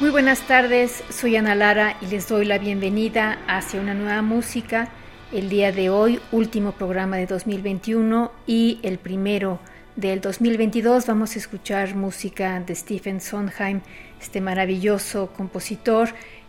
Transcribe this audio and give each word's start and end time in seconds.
Muy 0.00 0.10
buenas 0.10 0.40
tardes, 0.48 1.04
soy 1.08 1.36
Ana 1.36 1.54
Lara 1.54 1.96
y 2.00 2.06
les 2.06 2.26
doy 2.26 2.44
la 2.44 2.58
bienvenida 2.58 3.38
hacia 3.46 3.80
una 3.80 3.94
nueva 3.94 4.22
música. 4.22 4.88
El 5.30 5.48
día 5.48 5.70
de 5.70 5.88
hoy, 5.88 6.18
último 6.32 6.72
programa 6.72 7.16
de 7.16 7.26
2021 7.26 8.32
y 8.44 8.80
el 8.82 8.98
primero 8.98 9.60
del 9.94 10.20
2022 10.20 11.06
vamos 11.06 11.36
a 11.36 11.38
escuchar 11.38 11.94
música 11.94 12.58
de 12.58 12.74
Stephen 12.74 13.20
Sondheim, 13.20 13.82
este 14.20 14.40
maravilloso 14.40 15.32
compositor 15.32 16.08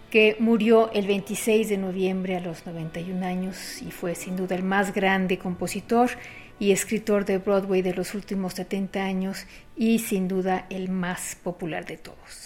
que 0.10 0.38
murió 0.40 0.92
el 0.94 1.06
26 1.06 1.70
de 1.70 1.78
noviembre 1.78 2.38
a 2.38 2.40
los 2.40 2.66
91 2.66 3.24
años 3.24 3.80
y 3.84 3.92
fue 3.92 4.16
sin 4.16 4.38
duda 4.38 4.56
el 4.56 4.64
más 4.64 4.92
grande 4.92 5.38
compositor 5.38 6.10
y 6.58 6.72
escritor 6.72 7.26
de 7.26 7.38
Broadway 7.38 7.84
de 7.84 7.94
los 7.94 8.16
últimos 8.16 8.56
70 8.56 9.04
años 9.04 9.46
y 9.76 10.00
sin 10.00 10.28
duda 10.28 10.66
el 10.72 10.90
más 10.90 11.38
popular 11.44 11.86
de 11.86 11.98
todos. 11.98 12.45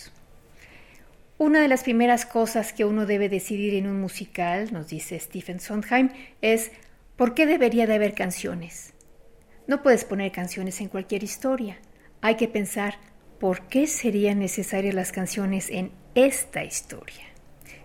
Una 1.39 1.61
de 1.61 1.69
las 1.69 1.83
primeras 1.83 2.25
cosas 2.25 2.73
que 2.73 2.83
uno 2.83 3.05
debe 3.05 3.29
decidir 3.29 3.73
en 3.75 3.87
un 3.87 4.01
musical, 4.01 4.73
nos 4.73 4.89
dice 4.89 5.17
Stephen 5.17 5.61
Sondheim, 5.61 6.09
es 6.41 6.69
¿por 7.15 7.33
qué 7.33 7.45
debería 7.45 7.87
de 7.87 7.95
haber 7.95 8.13
canciones? 8.13 8.93
No 9.65 9.81
puedes 9.81 10.03
poner 10.03 10.33
canciones 10.33 10.81
en 10.81 10.89
cualquier 10.89 11.23
historia. 11.23 11.77
Hay 12.19 12.35
que 12.35 12.49
pensar 12.49 12.95
por 13.39 13.67
qué 13.67 13.87
serían 13.87 14.39
necesarias 14.39 14.93
las 14.93 15.13
canciones 15.13 15.69
en 15.69 15.93
esta 16.13 16.65
historia. 16.65 17.23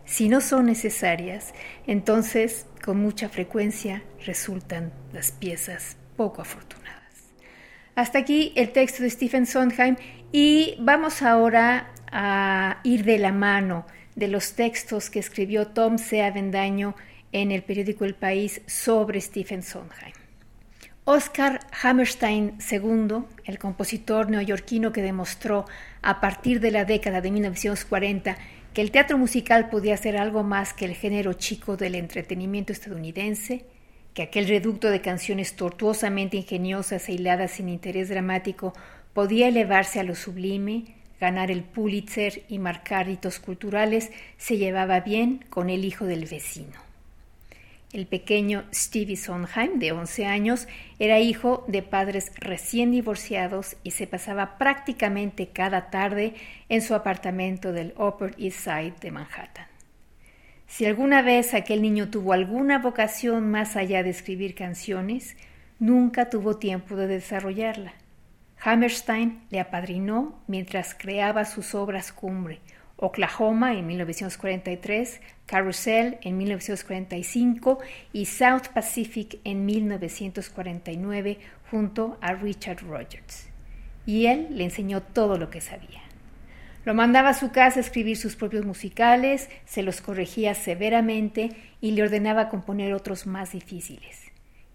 Si 0.04 0.28
no 0.28 0.40
son 0.40 0.66
necesarias, 0.66 1.54
entonces 1.86 2.66
con 2.84 2.98
mucha 2.98 3.28
frecuencia 3.28 4.02
resultan 4.26 4.92
las 5.12 5.30
piezas 5.30 5.96
poco 6.16 6.42
afortunadas. 6.42 7.04
Hasta 7.94 8.18
aquí 8.18 8.52
el 8.56 8.72
texto 8.72 9.04
de 9.04 9.10
Stephen 9.10 9.46
Sondheim 9.46 9.94
y 10.32 10.74
vamos 10.80 11.22
ahora 11.22 11.94
a 12.14 12.78
ir 12.84 13.04
de 13.04 13.18
la 13.18 13.32
mano 13.32 13.86
de 14.14 14.28
los 14.28 14.54
textos 14.54 15.10
que 15.10 15.18
escribió 15.18 15.66
Tom 15.66 15.98
C. 15.98 16.22
Avendaño 16.22 16.94
en 17.32 17.50
el 17.50 17.64
periódico 17.64 18.04
El 18.04 18.14
País 18.14 18.62
sobre 18.66 19.20
Stephen 19.20 19.64
Sondheim. 19.64 20.14
Oscar 21.06 21.58
Hammerstein 21.82 22.56
II, 22.70 23.24
el 23.44 23.58
compositor 23.58 24.30
neoyorquino 24.30 24.92
que 24.92 25.02
demostró 25.02 25.64
a 26.02 26.20
partir 26.20 26.60
de 26.60 26.70
la 26.70 26.84
década 26.84 27.20
de 27.20 27.32
1940 27.32 28.38
que 28.72 28.80
el 28.80 28.92
teatro 28.92 29.18
musical 29.18 29.68
podía 29.68 29.96
ser 29.96 30.16
algo 30.16 30.44
más 30.44 30.72
que 30.72 30.84
el 30.84 30.94
género 30.94 31.32
chico 31.32 31.76
del 31.76 31.96
entretenimiento 31.96 32.72
estadounidense, 32.72 33.64
que 34.14 34.22
aquel 34.22 34.46
reducto 34.46 34.88
de 34.90 35.00
canciones 35.00 35.56
tortuosamente 35.56 36.36
ingeniosas 36.36 37.08
e 37.08 37.14
hiladas 37.14 37.50
sin 37.50 37.68
interés 37.68 38.08
dramático 38.08 38.72
podía 39.12 39.48
elevarse 39.48 39.98
a 39.98 40.04
lo 40.04 40.14
sublime, 40.14 40.94
ganar 41.20 41.50
el 41.50 41.62
Pulitzer 41.62 42.42
y 42.48 42.58
marcar 42.58 43.08
hitos 43.08 43.38
culturales, 43.38 44.10
se 44.36 44.56
llevaba 44.56 45.00
bien 45.00 45.44
con 45.50 45.70
el 45.70 45.84
hijo 45.84 46.04
del 46.04 46.26
vecino. 46.26 46.84
El 47.94 48.06
pequeño 48.08 48.64
Stevie 48.74 49.16
Sondheim, 49.16 49.78
de 49.78 49.92
11 49.92 50.26
años, 50.26 50.66
era 50.98 51.20
hijo 51.20 51.64
de 51.68 51.80
padres 51.82 52.32
recién 52.40 52.90
divorciados 52.90 53.76
y 53.84 53.92
se 53.92 54.08
pasaba 54.08 54.58
prácticamente 54.58 55.50
cada 55.50 55.90
tarde 55.90 56.34
en 56.68 56.82
su 56.82 56.96
apartamento 56.96 57.72
del 57.72 57.94
Upper 57.96 58.34
East 58.36 58.64
Side 58.64 58.94
de 59.00 59.12
Manhattan. 59.12 59.68
Si 60.66 60.86
alguna 60.86 61.22
vez 61.22 61.54
aquel 61.54 61.82
niño 61.82 62.10
tuvo 62.10 62.32
alguna 62.32 62.80
vocación 62.80 63.48
más 63.48 63.76
allá 63.76 64.02
de 64.02 64.10
escribir 64.10 64.56
canciones, 64.56 65.36
nunca 65.78 66.30
tuvo 66.30 66.56
tiempo 66.56 66.96
de 66.96 67.06
desarrollarla. 67.06 67.92
Hammerstein 68.64 69.42
le 69.50 69.60
apadrinó 69.60 70.40
mientras 70.46 70.94
creaba 70.94 71.44
sus 71.44 71.74
obras 71.74 72.12
cumbre, 72.12 72.60
Oklahoma 72.96 73.74
en 73.74 73.86
1943, 73.86 75.20
Carousel 75.44 76.16
en 76.22 76.38
1945 76.38 77.78
y 78.14 78.24
South 78.24 78.68
Pacific 78.72 79.38
en 79.44 79.66
1949 79.66 81.38
junto 81.70 82.16
a 82.22 82.32
Richard 82.32 82.82
Rogers. 82.88 83.48
Y 84.06 84.26
él 84.26 84.48
le 84.52 84.64
enseñó 84.64 85.02
todo 85.02 85.36
lo 85.36 85.50
que 85.50 85.60
sabía. 85.60 86.00
Lo 86.86 86.94
mandaba 86.94 87.30
a 87.30 87.34
su 87.34 87.50
casa 87.50 87.80
a 87.80 87.82
escribir 87.82 88.16
sus 88.16 88.34
propios 88.34 88.64
musicales, 88.64 89.50
se 89.66 89.82
los 89.82 90.00
corregía 90.00 90.54
severamente 90.54 91.50
y 91.82 91.90
le 91.90 92.02
ordenaba 92.02 92.48
componer 92.48 92.94
otros 92.94 93.26
más 93.26 93.52
difíciles. 93.52 94.22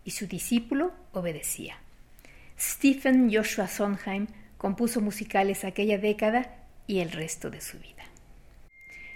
Y 0.06 0.12
su 0.12 0.28
discípulo 0.28 0.92
obedecía. 1.12 1.78
Stephen 2.60 3.32
Joshua 3.34 3.68
Sondheim 3.68 4.28
compuso 4.58 5.00
musicales 5.00 5.64
aquella 5.64 5.98
década 5.98 6.58
y 6.88 7.00
el 7.00 7.12
resto 7.12 7.50
de 7.50 7.62
su 7.62 7.80
vida. 7.80 8.04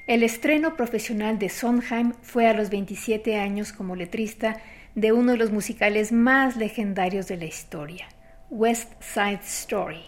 El 0.08 0.24
estreno 0.24 0.78
profesional 0.78 1.40
de 1.40 1.50
Sondheim 1.50 2.14
fue 2.22 2.48
a 2.48 2.54
los 2.54 2.70
27 2.70 3.38
años 3.38 3.74
como 3.74 3.96
letrista 3.96 4.62
de 4.96 5.12
uno 5.12 5.34
de 5.34 5.38
los 5.38 5.52
musicales 5.52 6.12
más 6.12 6.56
legendarios 6.56 7.28
de 7.28 7.38
la 7.38 7.46
historia, 7.46 8.08
West 8.50 8.92
Side 9.02 9.42
Story. 9.44 10.04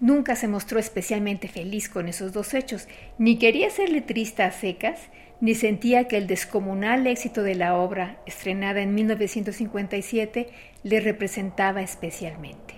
Nunca 0.00 0.36
se 0.36 0.48
mostró 0.48 0.78
especialmente 0.78 1.48
feliz 1.48 1.88
con 1.88 2.08
esos 2.08 2.32
dos 2.32 2.54
hechos, 2.54 2.88
ni 3.18 3.38
quería 3.38 3.68
ser 3.68 3.90
letrista 3.90 4.46
a 4.46 4.52
secas, 4.52 5.00
ni 5.40 5.54
sentía 5.54 6.08
que 6.08 6.16
el 6.16 6.26
descomunal 6.26 7.06
éxito 7.06 7.42
de 7.42 7.54
la 7.54 7.74
obra, 7.74 8.18
estrenada 8.26 8.80
en 8.80 8.94
1957, 8.94 10.48
le 10.84 11.00
representaba 11.00 11.82
especialmente. 11.82 12.77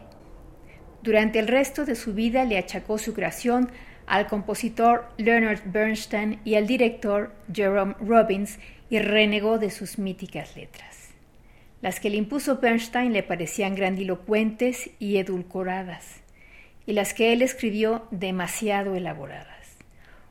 Durante 1.03 1.39
el 1.39 1.49
resto 1.49 1.85
de 1.85 1.95
su 1.95 2.13
vida 2.15 2.45
le 2.45 2.59
achacó 2.59 2.99
su 2.99 3.15
creación 3.15 3.71
al 4.07 4.27
compositor 4.27 5.09
Leonard 5.17 5.63
Bernstein 5.67 6.41
y 6.45 6.57
al 6.57 6.67
director 6.67 7.33
Jerome 7.53 7.95
Robbins 8.01 8.59
y 8.91 8.99
renegó 8.99 9.59
de 9.59 9.71
sus 9.71 9.99
míticas 9.99 10.57
letras. 10.57 11.11
Las 11.81 12.01
que 12.01 12.11
le 12.11 12.17
impuso 12.17 12.59
Bernstein 12.59 13.13
le 13.13 13.23
parecían 13.23 13.75
grandilocuentes 13.75 14.91
y 14.99 15.17
edulcoradas, 15.17 16.21
y 16.87 16.93
las 16.93 17.15
que 17.15 17.33
él 17.33 17.41
escribió 17.41 18.07
demasiado 18.11 18.97
elaboradas. 18.97 19.77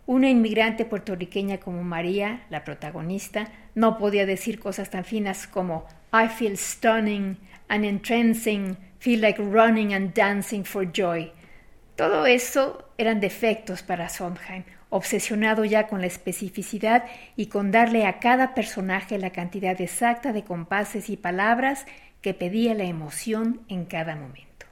Una 0.06 0.30
inmigrante 0.30 0.86
puertorriqueña 0.86 1.60
como 1.60 1.84
María, 1.84 2.46
la 2.50 2.64
protagonista, 2.64 3.48
no 3.76 3.98
podía 3.98 4.26
decir 4.26 4.60
cosas 4.60 4.90
tan 4.90 5.06
finas 5.06 5.48
como 5.48 5.86
I 6.12 6.28
feel 6.28 6.58
stunning 6.58 7.38
and 7.68 7.86
entrancing 7.86 8.76
Feel 9.00 9.22
like 9.22 9.42
running 9.42 9.94
and 9.94 10.14
dancing 10.14 10.64
for 10.64 10.86
joy. 10.92 11.32
Todo 11.96 12.26
eso 12.26 12.90
eran 12.98 13.20
defectos 13.20 13.82
para 13.82 14.10
Sondheim, 14.10 14.64
obsesionado 14.90 15.66
ya 15.66 15.88
con 15.88 16.02
la 16.02 16.08
especificidad 16.08 17.06
y 17.36 17.48
con 17.48 17.72
darle 17.72 18.06
a 18.06 18.20
cada 18.20 18.54
personaje 18.54 19.18
la 19.18 19.32
cantidad 19.32 19.80
exacta 19.82 20.32
de 20.32 20.44
compases 20.44 21.10
y 21.10 21.18
palabras 21.18 21.86
que 22.22 22.34
pedía 22.34 22.74
la 22.74 22.84
emoción 22.84 23.62
en 23.68 23.86
cada 23.86 24.16
momento. 24.16 24.66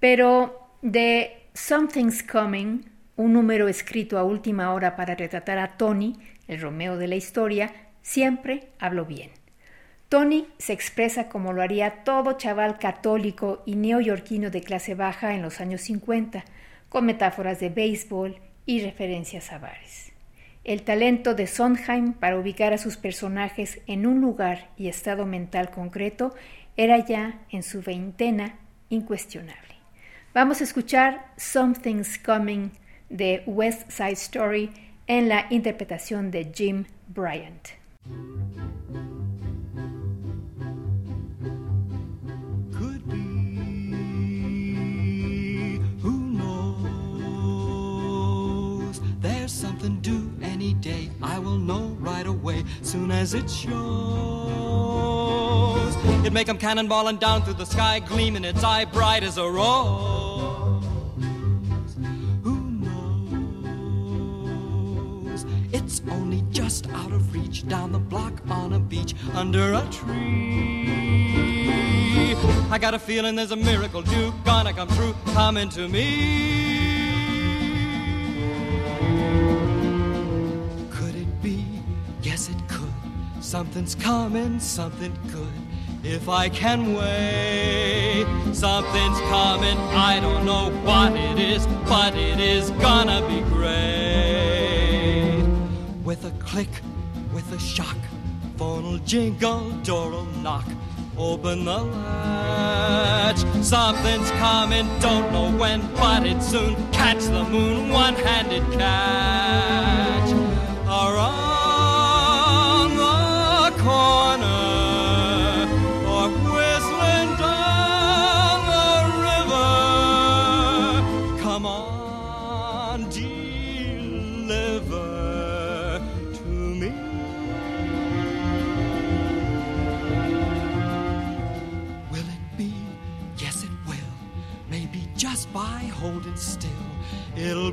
Pero 0.00 0.68
de 0.82 1.48
Something's 1.54 2.22
Coming, 2.22 2.84
un 3.16 3.32
número 3.32 3.68
escrito 3.68 4.18
a 4.18 4.24
última 4.24 4.72
hora 4.72 4.94
para 4.94 5.14
retratar 5.14 5.58
a 5.58 5.76
Tony, 5.76 6.14
el 6.48 6.60
Romeo 6.60 6.96
de 6.96 7.08
la 7.08 7.16
historia, 7.16 7.72
siempre 8.02 8.68
habló 8.78 9.04
bien. 9.04 9.30
Tony 10.08 10.46
se 10.58 10.72
expresa 10.72 11.28
como 11.28 11.52
lo 11.52 11.62
haría 11.62 12.04
todo 12.04 12.34
chaval 12.34 12.78
católico 12.78 13.62
y 13.66 13.74
neoyorquino 13.74 14.50
de 14.50 14.60
clase 14.60 14.94
baja 14.94 15.34
en 15.34 15.42
los 15.42 15.60
años 15.60 15.80
50, 15.82 16.44
con 16.88 17.06
metáforas 17.06 17.58
de 17.58 17.70
béisbol 17.70 18.36
y 18.66 18.82
referencias 18.82 19.52
a 19.52 19.58
bares. 19.58 20.12
El 20.62 20.82
talento 20.82 21.34
de 21.34 21.46
Sondheim 21.46 22.12
para 22.12 22.38
ubicar 22.38 22.72
a 22.72 22.78
sus 22.78 22.96
personajes 22.96 23.80
en 23.86 24.06
un 24.06 24.20
lugar 24.20 24.70
y 24.76 24.88
estado 24.88 25.26
mental 25.26 25.70
concreto 25.70 26.34
era 26.76 27.04
ya 27.04 27.40
en 27.50 27.62
su 27.62 27.82
veintena 27.82 28.58
incuestionable. 28.88 29.74
Vamos 30.34 30.60
a 30.60 30.64
escuchar 30.64 31.32
Something's 31.36 32.18
Coming 32.18 32.70
de 33.08 33.42
West 33.46 33.90
Side 33.90 34.12
Story 34.12 34.70
en 35.06 35.28
la 35.28 35.46
interpretación 35.50 36.30
de 36.30 36.52
Jim 36.54 36.84
Bryant. 37.08 37.68
Something 49.86 50.00
due 50.00 50.30
any 50.42 50.74
day. 50.74 51.10
I 51.22 51.38
will 51.38 51.58
know 51.58 51.96
right 52.00 52.26
away, 52.26 52.64
soon 52.82 53.12
as 53.12 53.34
it 53.34 53.48
shows. 53.48 53.76
It 56.24 56.32
make 56.32 56.48
'em 56.48 56.58
cannonballing 56.58 57.20
down 57.20 57.42
through 57.42 57.54
the 57.54 57.66
sky, 57.66 58.00
gleaming 58.00 58.44
its 58.44 58.64
eye 58.64 58.84
bright 58.84 59.22
as 59.22 59.38
a 59.38 59.48
rose. 59.48 60.82
Who 62.42 62.56
knows? 62.84 63.76
It's 65.72 66.02
only 66.10 66.42
just 66.50 66.88
out 66.88 67.12
of 67.12 67.32
reach, 67.32 67.68
down 67.68 67.92
the 67.92 68.00
block 68.00 68.42
on 68.50 68.72
a 68.72 68.80
beach, 68.80 69.14
under 69.34 69.74
a 69.74 69.82
tree. 69.90 70.86
I 72.70 72.78
got 72.78 72.94
a 72.94 72.98
feeling 72.98 73.36
there's 73.36 73.52
a 73.52 73.56
miracle 73.56 74.02
due, 74.02 74.34
gonna 74.44 74.72
come 74.72 74.88
true, 74.88 75.14
coming 75.32 75.68
to 75.70 75.86
me. 75.88 76.85
Something's 83.56 83.94
coming, 83.94 84.60
something 84.60 85.16
good. 85.32 85.54
If 86.04 86.28
I 86.28 86.50
can 86.50 86.92
wait, 86.92 88.26
something's 88.52 89.18
coming. 89.30 89.78
I 89.78 90.20
don't 90.20 90.44
know 90.44 90.68
what 90.84 91.14
it 91.14 91.38
is, 91.38 91.66
but 91.88 92.14
it 92.14 92.38
is 92.38 92.68
gonna 92.72 93.26
be 93.26 93.40
great. 93.48 95.42
With 96.04 96.26
a 96.26 96.32
click, 96.32 96.68
with 97.32 97.50
a 97.50 97.58
shock, 97.58 97.96
phone'll 98.58 98.98
jingle, 98.98 99.70
door'll 99.82 100.26
knock. 100.42 100.66
Open 101.16 101.64
the 101.64 101.78
latch. 101.78 103.38
Something's 103.62 104.30
coming, 104.32 104.86
don't 105.00 105.32
know 105.32 105.50
when, 105.56 105.80
but 105.94 106.26
it 106.26 106.42
soon. 106.42 106.76
Catch 106.92 107.24
the 107.24 107.44
moon, 107.44 107.88
one 107.88 108.16
handed 108.16 108.70
catch. 108.78 109.85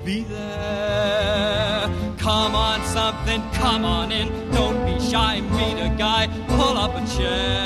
Be 0.06 0.24
there. 0.24 1.90
Come 2.18 2.56
on, 2.56 2.84
something, 2.86 3.42
come 3.52 3.86
on 3.86 4.12
in. 4.12 4.52
Don't 4.52 4.86
be 4.86 5.00
shy, 5.00 5.40
meet 5.42 5.80
a 5.80 5.94
guy, 5.98 6.28
pull 6.48 6.78
up 6.78 6.96
a 6.96 7.06
chair. 7.16 7.63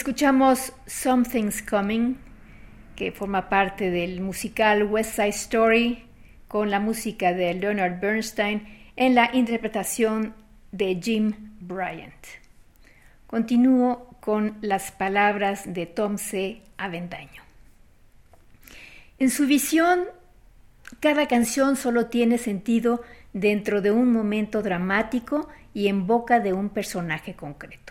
Escuchamos 0.00 0.72
Something's 0.86 1.60
Coming 1.60 2.16
que 2.96 3.12
forma 3.12 3.50
parte 3.50 3.90
del 3.90 4.22
musical 4.22 4.84
West 4.84 5.16
Side 5.16 5.28
Story, 5.28 6.04
con 6.48 6.70
la 6.70 6.80
música 6.80 7.34
de 7.34 7.52
Leonard 7.52 8.00
Bernstein 8.00 8.66
en 8.96 9.14
la 9.14 9.28
interpretación 9.34 10.34
de 10.72 10.98
Jim 11.02 11.34
Bryant. 11.60 12.14
Continúo 13.26 14.16
con 14.20 14.56
las 14.62 14.90
palabras 14.90 15.70
de 15.70 15.84
Tom 15.84 16.16
C. 16.16 16.62
Avendaño. 16.78 17.42
En 19.18 19.28
su 19.28 19.46
visión, 19.46 20.04
cada 21.00 21.28
canción 21.28 21.76
solo 21.76 22.06
tiene 22.06 22.38
sentido 22.38 23.02
dentro 23.34 23.82
de 23.82 23.90
un 23.90 24.10
momento 24.14 24.62
dramático 24.62 25.50
y 25.74 25.88
en 25.88 26.06
boca 26.06 26.40
de 26.40 26.54
un 26.54 26.70
personaje 26.70 27.34
concreto. 27.34 27.89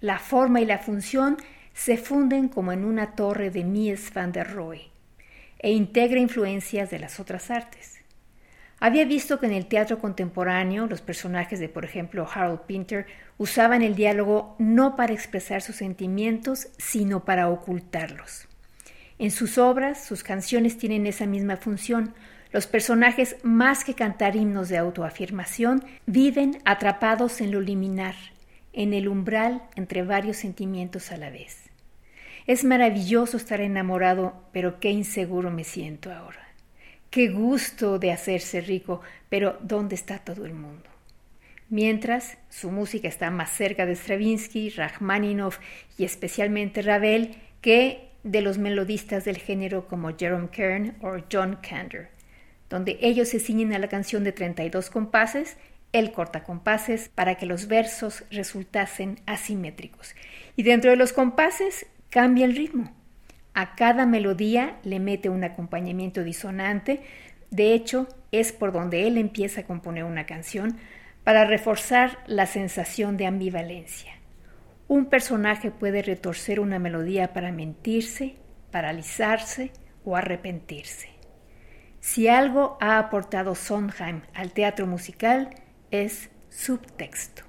La 0.00 0.18
forma 0.18 0.60
y 0.60 0.64
la 0.64 0.78
función 0.78 1.36
se 1.74 1.98
funden 1.98 2.48
como 2.48 2.72
en 2.72 2.84
una 2.84 3.14
torre 3.14 3.50
de 3.50 3.64
Mies 3.64 4.12
van 4.14 4.32
der 4.32 4.52
Rohe 4.54 4.90
e 5.58 5.72
integra 5.72 6.18
influencias 6.18 6.90
de 6.90 6.98
las 6.98 7.20
otras 7.20 7.50
artes. 7.50 8.00
Había 8.78 9.04
visto 9.04 9.38
que 9.38 9.44
en 9.44 9.52
el 9.52 9.66
teatro 9.66 9.98
contemporáneo 9.98 10.86
los 10.86 11.02
personajes 11.02 11.60
de, 11.60 11.68
por 11.68 11.84
ejemplo, 11.84 12.26
Harold 12.32 12.60
Pinter 12.60 13.06
usaban 13.36 13.82
el 13.82 13.94
diálogo 13.94 14.56
no 14.58 14.96
para 14.96 15.12
expresar 15.12 15.60
sus 15.60 15.76
sentimientos, 15.76 16.68
sino 16.78 17.26
para 17.26 17.50
ocultarlos. 17.50 18.48
En 19.18 19.30
sus 19.30 19.58
obras, 19.58 20.02
sus 20.02 20.22
canciones 20.22 20.78
tienen 20.78 21.06
esa 21.06 21.26
misma 21.26 21.58
función. 21.58 22.14
Los 22.52 22.66
personajes, 22.66 23.36
más 23.42 23.84
que 23.84 23.94
cantar 23.94 24.34
himnos 24.34 24.70
de 24.70 24.78
autoafirmación, 24.78 25.84
viven 26.06 26.62
atrapados 26.64 27.42
en 27.42 27.52
lo 27.52 27.60
liminar, 27.60 28.14
en 28.72 28.94
el 28.94 29.08
umbral 29.08 29.62
entre 29.76 30.02
varios 30.02 30.36
sentimientos 30.36 31.12
a 31.12 31.16
la 31.16 31.30
vez. 31.30 31.70
Es 32.46 32.64
maravilloso 32.64 33.36
estar 33.36 33.60
enamorado, 33.60 34.44
pero 34.52 34.80
qué 34.80 34.90
inseguro 34.90 35.50
me 35.50 35.64
siento 35.64 36.12
ahora. 36.12 36.48
Qué 37.10 37.28
gusto 37.28 37.98
de 37.98 38.12
hacerse 38.12 38.60
rico, 38.60 39.00
pero 39.28 39.58
¿dónde 39.62 39.94
está 39.94 40.18
todo 40.18 40.46
el 40.46 40.54
mundo? 40.54 40.88
Mientras, 41.68 42.38
su 42.48 42.70
música 42.70 43.08
está 43.08 43.30
más 43.30 43.50
cerca 43.50 43.86
de 43.86 43.94
Stravinsky, 43.94 44.70
Rachmaninoff 44.70 45.58
y 45.98 46.04
especialmente 46.04 46.82
Ravel 46.82 47.36
que 47.60 48.08
de 48.22 48.42
los 48.42 48.58
melodistas 48.58 49.24
del 49.24 49.38
género 49.38 49.86
como 49.86 50.16
Jerome 50.16 50.48
Kern 50.50 50.96
o 51.00 51.18
John 51.30 51.58
Kander, 51.62 52.08
donde 52.68 52.98
ellos 53.00 53.28
se 53.28 53.40
ciñen 53.40 53.72
a 53.72 53.78
la 53.78 53.88
canción 53.88 54.24
de 54.24 54.32
32 54.32 54.90
compases 54.90 55.56
él 55.92 56.12
corta 56.12 56.44
compases 56.44 57.08
para 57.08 57.36
que 57.36 57.46
los 57.46 57.66
versos 57.66 58.24
resultasen 58.30 59.20
asimétricos. 59.26 60.14
Y 60.56 60.62
dentro 60.62 60.90
de 60.90 60.96
los 60.96 61.12
compases 61.12 61.86
cambia 62.10 62.44
el 62.44 62.56
ritmo. 62.56 62.92
A 63.54 63.74
cada 63.74 64.06
melodía 64.06 64.78
le 64.84 65.00
mete 65.00 65.28
un 65.28 65.42
acompañamiento 65.42 66.22
disonante. 66.22 67.00
De 67.50 67.74
hecho, 67.74 68.06
es 68.30 68.52
por 68.52 68.72
donde 68.72 69.06
él 69.06 69.18
empieza 69.18 69.62
a 69.62 69.66
componer 69.66 70.04
una 70.04 70.26
canción 70.26 70.76
para 71.24 71.44
reforzar 71.44 72.18
la 72.26 72.46
sensación 72.46 73.16
de 73.16 73.26
ambivalencia. 73.26 74.12
Un 74.86 75.06
personaje 75.06 75.70
puede 75.70 76.02
retorcer 76.02 76.60
una 76.60 76.78
melodía 76.78 77.32
para 77.32 77.52
mentirse, 77.52 78.36
paralizarse 78.70 79.72
o 80.04 80.16
arrepentirse. 80.16 81.08
Si 82.00 82.28
algo 82.28 82.78
ha 82.80 82.98
aportado 82.98 83.54
Sondheim 83.54 84.22
al 84.32 84.52
teatro 84.52 84.86
musical, 84.86 85.50
es 85.90 86.30
subtexto. 86.48 87.42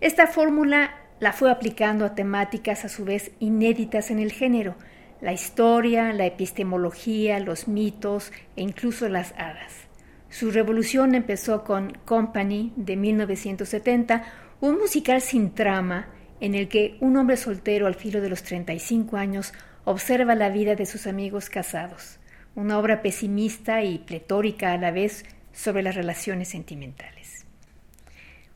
Esta 0.00 0.26
fórmula 0.26 0.94
la 1.20 1.32
fue 1.32 1.50
aplicando 1.50 2.04
a 2.04 2.14
temáticas 2.14 2.84
a 2.84 2.88
su 2.88 3.04
vez 3.04 3.32
inéditas 3.40 4.10
en 4.10 4.18
el 4.18 4.32
género, 4.32 4.76
la 5.20 5.32
historia, 5.32 6.12
la 6.12 6.26
epistemología, 6.26 7.40
los 7.40 7.66
mitos 7.66 8.32
e 8.56 8.62
incluso 8.62 9.08
las 9.08 9.32
hadas. 9.32 9.88
Su 10.30 10.50
revolución 10.50 11.14
empezó 11.14 11.64
con 11.64 11.92
Company 12.04 12.72
de 12.76 12.96
1970, 12.96 14.24
un 14.60 14.78
musical 14.78 15.20
sin 15.20 15.54
trama 15.54 16.08
en 16.40 16.54
el 16.54 16.68
que 16.68 16.96
un 17.00 17.16
hombre 17.16 17.36
soltero 17.36 17.86
al 17.86 17.94
filo 17.94 18.20
de 18.20 18.28
los 18.28 18.42
35 18.42 19.16
años 19.16 19.52
observa 19.84 20.34
la 20.34 20.50
vida 20.50 20.74
de 20.74 20.86
sus 20.86 21.06
amigos 21.06 21.50
casados, 21.50 22.20
una 22.54 22.78
obra 22.78 23.02
pesimista 23.02 23.82
y 23.82 23.98
pletórica 23.98 24.72
a 24.72 24.78
la 24.78 24.90
vez 24.90 25.24
sobre 25.58 25.82
las 25.82 25.96
relaciones 25.96 26.48
sentimentales. 26.48 27.44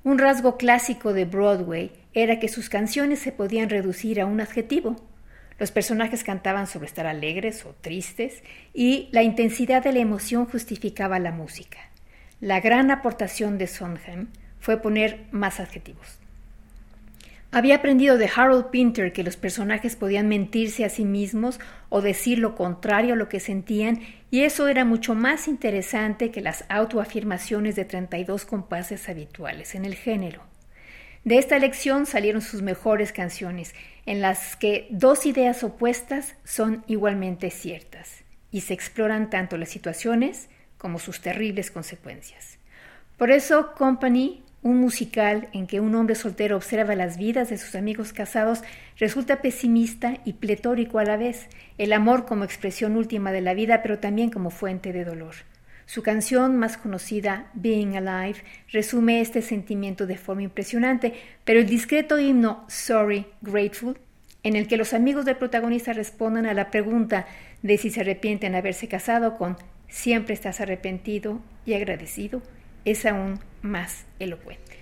Un 0.05 0.19
rasgo 0.19 0.57
clásico 0.57 1.13
de 1.13 1.25
Broadway 1.25 1.91
era 2.15 2.39
que 2.39 2.49
sus 2.49 2.69
canciones 2.69 3.19
se 3.19 3.33
podían 3.33 3.71
reducir 3.71 4.21
a 4.21 4.27
un 4.27 4.41
adjetivo, 4.41 4.97
los 5.59 5.71
personajes 5.71 6.25
cantaban 6.25 6.67
sobre 6.67 6.87
estar 6.87 7.07
alegres 7.07 7.65
o 7.67 7.75
tristes 7.81 8.43
y 8.73 9.09
la 9.13 9.23
intensidad 9.23 9.83
de 9.83 9.93
la 9.93 9.99
emoción 10.01 10.47
justificaba 10.47 11.19
la 11.19 11.33
música. 11.33 11.79
La 12.41 12.61
gran 12.61 12.91
aportación 12.91 13.59
de 13.59 13.67
Sondheim 13.67 14.29
fue 14.59 14.81
poner 14.81 15.27
más 15.31 15.61
adjetivos. 15.61 16.22
Había 17.55 17.77
aprendido 17.77 18.17
de 18.17 18.31
Harold 18.35 18.71
Pinter 18.71 19.13
que 19.13 19.23
los 19.23 19.37
personajes 19.37 19.95
podían 19.95 20.27
mentirse 20.27 20.87
a 20.87 20.89
sí 20.89 21.05
mismos 21.05 21.61
o 21.91 22.01
decir 22.01 22.39
lo 22.39 22.55
contrario 22.55 23.13
a 23.13 23.17
lo 23.17 23.29
que 23.29 23.41
sentían, 23.41 24.01
y 24.31 24.45
eso 24.45 24.69
era 24.69 24.87
mucho 24.87 25.15
más 25.15 25.49
interesante 25.49 26.31
que 26.31 26.41
las 26.41 26.65
autoafirmaciones 26.71 27.77
de 27.77 27.85
32 27.85 28.47
compases 28.47 29.07
habituales 29.11 29.75
en 29.75 29.85
el 29.85 29.95
género. 29.95 30.41
De 31.25 31.37
esta 31.37 31.59
lección 31.59 32.07
salieron 32.07 32.41
sus 32.41 32.63
mejores 32.63 33.13
canciones, 33.13 33.75
en 34.07 34.23
las 34.23 34.57
que 34.57 34.89
dos 34.91 35.27
ideas 35.27 35.63
opuestas 35.63 36.37
son 36.45 36.83
igualmente 36.87 37.51
ciertas 37.51 38.25
y 38.51 38.63
se 38.63 38.73
exploran 38.73 39.29
tanto 39.29 39.59
las 39.59 39.69
situaciones 39.69 40.49
como 40.79 40.99
sus 40.99 41.21
terribles 41.21 41.71
consecuencias. 41.71 42.59
Por 43.19 43.31
eso 43.31 43.75
Company, 43.75 44.43
un 44.63 44.79
musical 44.79 45.49
en 45.53 45.67
que 45.67 45.81
un 45.81 45.95
hombre 45.95 46.15
soltero 46.15 46.57
observa 46.57 46.95
las 46.95 47.19
vidas 47.19 47.51
de 47.51 47.59
sus 47.59 47.75
amigos 47.75 48.13
casados, 48.13 48.63
resulta 48.97 49.43
pesimista 49.43 50.19
y 50.25 50.35
pletórico 50.35 50.99
a 50.99 51.05
la 51.05 51.17
vez, 51.17 51.49
el 51.79 51.93
amor 51.93 52.27
como 52.27 52.45
expresión 52.45 52.97
última 52.97 53.33
de 53.33 53.41
la 53.41 53.55
vida, 53.55 53.83
pero 53.83 53.99
también 53.99 54.31
como 54.31 54.51
fuente 54.51 54.93
de 54.93 55.05
dolor. 55.05 55.35
Su 55.85 56.03
canción 56.03 56.57
más 56.57 56.77
conocida, 56.77 57.51
Being 57.55 57.97
Alive, 57.97 58.43
resume 58.71 59.21
este 59.21 59.43
sentimiento 59.43 60.07
de 60.07 60.17
forma 60.17 60.43
impresionante, 60.43 61.13
pero 61.45 61.61
el 61.61 61.67
discreto 61.67 62.19
himno 62.19 62.65
Sorry, 62.69 63.27
Grateful, 63.41 63.99
en 64.45 64.57
el 64.57 64.69
que 64.69 64.77
los 64.77 64.95
amigos 64.95 65.25
del 65.25 65.37
protagonista 65.37 65.93
responden 65.93 66.47
a 66.47 66.55
la 66.55 66.71
pregunta 66.71 67.27
de 67.63 67.79
si 67.79 67.91
se 67.91 68.01
arrepienten 68.01 68.53
de 68.53 68.59
haberse 68.59 68.89
casado 68.89 69.37
con 69.37 69.57
Siempre 69.93 70.33
estás 70.33 70.63
arrepentido 70.63 71.41
y 71.67 71.75
agradecido, 71.75 72.41
es 72.85 73.07
aún 73.07 73.41
más 73.63 74.05
elocuente. 74.19 74.79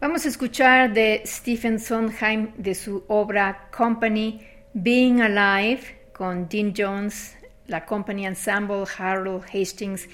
Vamos 0.00 0.26
a 0.26 0.28
escuchar 0.28 0.92
de 0.92 1.22
Stephen 1.24 1.80
Sondheim 1.80 2.52
de 2.56 2.74
su 2.74 3.04
obra 3.08 3.68
Company, 3.76 4.40
Being 4.74 5.22
Alive, 5.22 6.10
con 6.12 6.48
Dean 6.48 6.74
Jones, 6.76 7.36
la 7.66 7.84
Company 7.84 8.26
Ensemble, 8.26 8.84
Harold 8.98 9.44
Hastings 9.52 10.08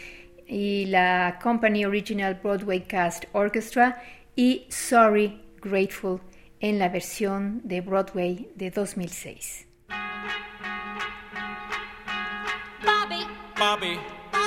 y 0.46 0.86
la 0.86 1.38
Company 1.42 1.84
Original 1.84 2.38
Broadway 2.42 2.80
Cast 2.82 3.24
Orchestra 3.32 4.02
y 4.36 4.66
Sorry, 4.68 5.40
Grateful 5.60 6.20
en 6.60 6.78
la 6.78 6.88
versión 6.88 7.60
de 7.64 7.80
Broadway 7.80 8.50
de 8.54 8.70
2006. 8.70 9.66
Bobby, 12.84 13.26
Bobby, 13.58 13.98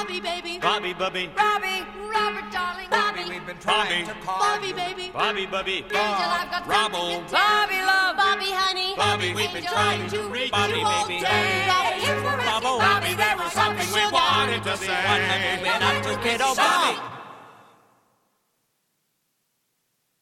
Bobby, 0.05 0.19
baby, 0.21 0.59
Bobby, 0.61 0.93
Bobby, 0.93 1.29
Robbie, 1.35 1.81
Robert, 2.13 2.51
darling, 2.53 2.85
Bobby, 2.91 3.23
we've 3.27 3.43
been 3.47 3.57
trying 3.57 4.05
Bobby. 4.05 4.19
to 4.19 4.25
call 4.25 4.37
Bobby, 4.37 4.67
you. 4.67 4.73
baby, 4.75 5.09
Bobby, 5.11 5.45
Bobby, 5.47 5.73
Angel, 5.81 5.97
I've 5.97 6.51
got 6.51 6.63
Robbo, 6.65 6.93
something 6.93 7.25
to 7.25 7.31
tell 7.33 7.71
you. 7.73 7.85
love, 7.87 8.15
Bobby, 8.15 8.51
honey, 8.53 8.93
Bobby, 8.95 9.33
we've 9.33 9.47
been 9.49 9.65
Angel, 9.65 9.73
trying 9.73 10.07
to 10.11 10.17
to 10.17 10.29
reach 10.29 10.51
Bobby, 10.51 10.77
you 10.77 10.85
all 10.85 11.07
baby. 11.07 11.21
day. 11.21 11.65
Bobby, 11.65 11.99
here's 12.05 12.21
what 12.23 12.37
we're 12.37 12.45
Bobbo, 12.45 12.77
asking. 12.77 12.85
Bobby, 12.85 13.13
there 13.17 13.37
was 13.37 13.51
something 13.53 13.87
we 13.89 13.99
sugar. 13.99 14.13
wanted 14.13 14.63
to 14.63 14.77
say. 14.77 14.93
What 14.93 15.21
have 15.25 15.41
you 15.41 15.63
been 15.65 15.81
up 15.81 16.03
to, 16.05 16.13
kiddo, 16.21 16.53
Bobby? 16.53 16.99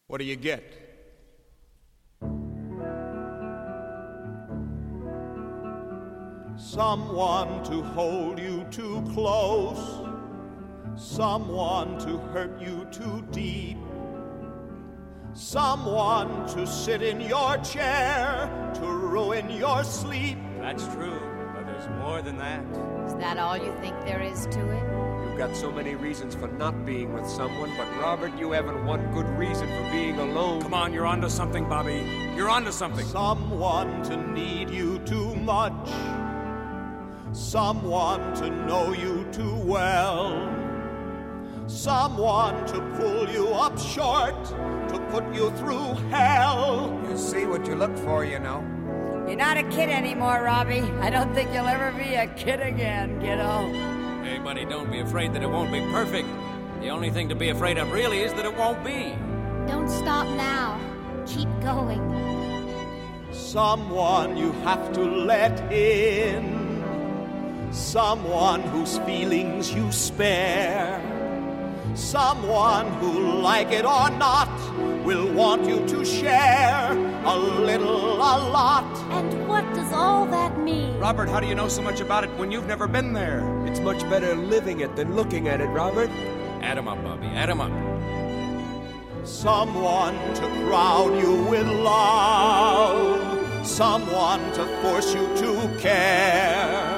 What 0.07 0.17
do 0.19 0.23
you 0.23 0.37
get? 0.37 0.63
Someone 6.55 7.63
to 7.63 7.81
hold 7.81 8.39
you 8.39 8.63
too 8.69 9.03
close, 9.13 10.01
someone 10.95 11.97
to 11.99 12.17
hurt 12.31 12.61
you 12.61 12.87
too 12.91 13.25
deep, 13.31 13.77
someone 15.33 16.47
to 16.49 16.67
sit 16.67 17.01
in 17.01 17.19
your 17.21 17.57
chair 17.57 18.71
to 18.75 18.85
ruin 18.85 19.49
your 19.49 19.83
sleep. 19.83 20.37
That's 20.59 20.85
true, 20.93 21.19
but 21.55 21.65
there's 21.65 21.89
more 21.99 22.21
than 22.21 22.37
that. 22.37 22.63
Is 23.07 23.15
that 23.15 23.39
all 23.39 23.57
you 23.57 23.73
think 23.81 23.99
there 24.05 24.21
is 24.21 24.45
to 24.45 24.71
it? 24.71 24.83
You've 25.27 25.39
got 25.39 25.55
so 25.55 25.71
many 25.71 25.95
reasons 25.95 26.35
for 26.35 26.47
not 26.47 26.85
being 26.85 27.13
with 27.13 27.27
someone, 27.27 27.73
but 27.75 27.87
Robert, 27.99 28.37
you 28.37 28.51
haven't 28.51 28.85
one 28.85 29.11
good 29.11 29.27
reason 29.39 29.67
for 29.67 29.91
being 29.91 30.19
alone. 30.19 30.61
Come 30.61 30.75
on, 30.75 30.93
you're 30.93 31.07
onto 31.07 31.29
something, 31.29 31.67
Bobby. 31.67 32.05
You're 32.35 32.49
onto 32.49 32.71
something. 32.71 33.05
Someone 33.07 34.03
to 34.03 34.17
need 34.31 34.69
you 34.69 34.99
too 34.99 35.33
much, 35.37 35.73
someone 37.33 38.35
to 38.35 38.49
know 38.49 38.93
you 38.93 39.27
too 39.31 39.55
well, 39.55 40.49
someone 41.67 42.65
to 42.67 42.79
pull 42.97 43.27
you 43.29 43.47
up 43.49 43.77
short, 43.79 44.45
to 44.89 44.99
put 45.09 45.23
you 45.33 45.49
through 45.57 45.95
hell. 46.09 46.99
You 47.09 47.17
see 47.17 47.45
what 47.45 47.65
you 47.65 47.75
look 47.75 47.97
for, 47.97 48.23
you 48.23 48.39
know. 48.39 48.61
You're 49.27 49.37
not 49.37 49.57
a 49.57 49.63
kid 49.63 49.89
anymore, 49.89 50.43
Robbie. 50.43 50.81
I 51.01 51.09
don't 51.09 51.33
think 51.33 51.51
you'll 51.53 51.67
ever 51.67 51.91
be 51.97 52.15
a 52.15 52.27
kid 52.35 52.59
again, 52.59 53.19
kiddo. 53.19 53.71
Hey, 54.23 54.37
buddy, 54.39 54.65
don't 54.65 54.91
be 54.91 54.99
afraid 54.99 55.33
that 55.33 55.41
it 55.41 55.49
won't 55.49 55.71
be 55.71 55.79
perfect. 55.91 56.27
The 56.81 56.89
only 56.89 57.09
thing 57.09 57.29
to 57.29 57.35
be 57.35 57.49
afraid 57.49 57.77
of 57.77 57.91
really 57.91 58.19
is 58.19 58.33
that 58.33 58.45
it 58.45 58.55
won't 58.57 58.83
be. 58.83 59.15
Don't 59.67 59.89
stop 59.89 60.27
now. 60.35 60.79
Keep 61.25 61.47
going. 61.61 62.01
Someone 63.31 64.35
you 64.35 64.51
have 64.63 64.91
to 64.93 65.01
let 65.01 65.71
in, 65.71 66.62
someone 67.73 68.61
whose 68.61 68.99
feelings 68.99 69.73
you 69.73 69.91
spare, 69.91 71.01
someone 71.95 72.87
who, 72.99 73.41
like 73.41 73.71
it 73.71 73.83
or 73.83 74.09
not, 74.11 74.49
will 75.03 75.31
want 75.33 75.67
you 75.67 75.85
to 75.87 76.05
share 76.05 76.91
a 77.25 77.37
little, 77.37 78.15
a 78.15 78.35
lot. 78.49 78.85
And 79.11 79.47
what 79.47 79.63
does 79.73 79.91
all 79.91 80.25
that 80.27 80.57
mean? 80.59 80.97
Robert, 80.99 81.27
how 81.27 81.39
do 81.39 81.47
you 81.47 81.55
know 81.55 81.67
so 81.67 81.81
much 81.81 81.99
about 81.99 82.23
it 82.23 82.29
when 82.37 82.51
you've 82.51 82.67
never 82.67 82.87
been 82.87 83.13
there? 83.13 83.41
It's 83.67 83.79
much 83.79 84.01
better 84.09 84.35
living 84.35 84.79
it 84.79 84.95
than 84.95 85.15
looking 85.15 85.47
at 85.47 85.59
it, 85.59 85.67
Robert. 85.67 86.09
Add 86.61 86.77
'em 86.77 86.87
up, 86.87 87.03
Bobby. 87.03 87.27
Add 87.27 87.49
'em 87.49 87.59
up. 87.59 87.71
Someone 89.25 90.15
to 90.35 90.47
crown 90.67 91.17
you 91.17 91.43
with 91.49 91.67
love, 91.67 93.65
someone 93.65 94.39
to 94.53 94.65
force 94.81 95.13
you 95.13 95.27
to 95.37 95.77
care, 95.79 96.92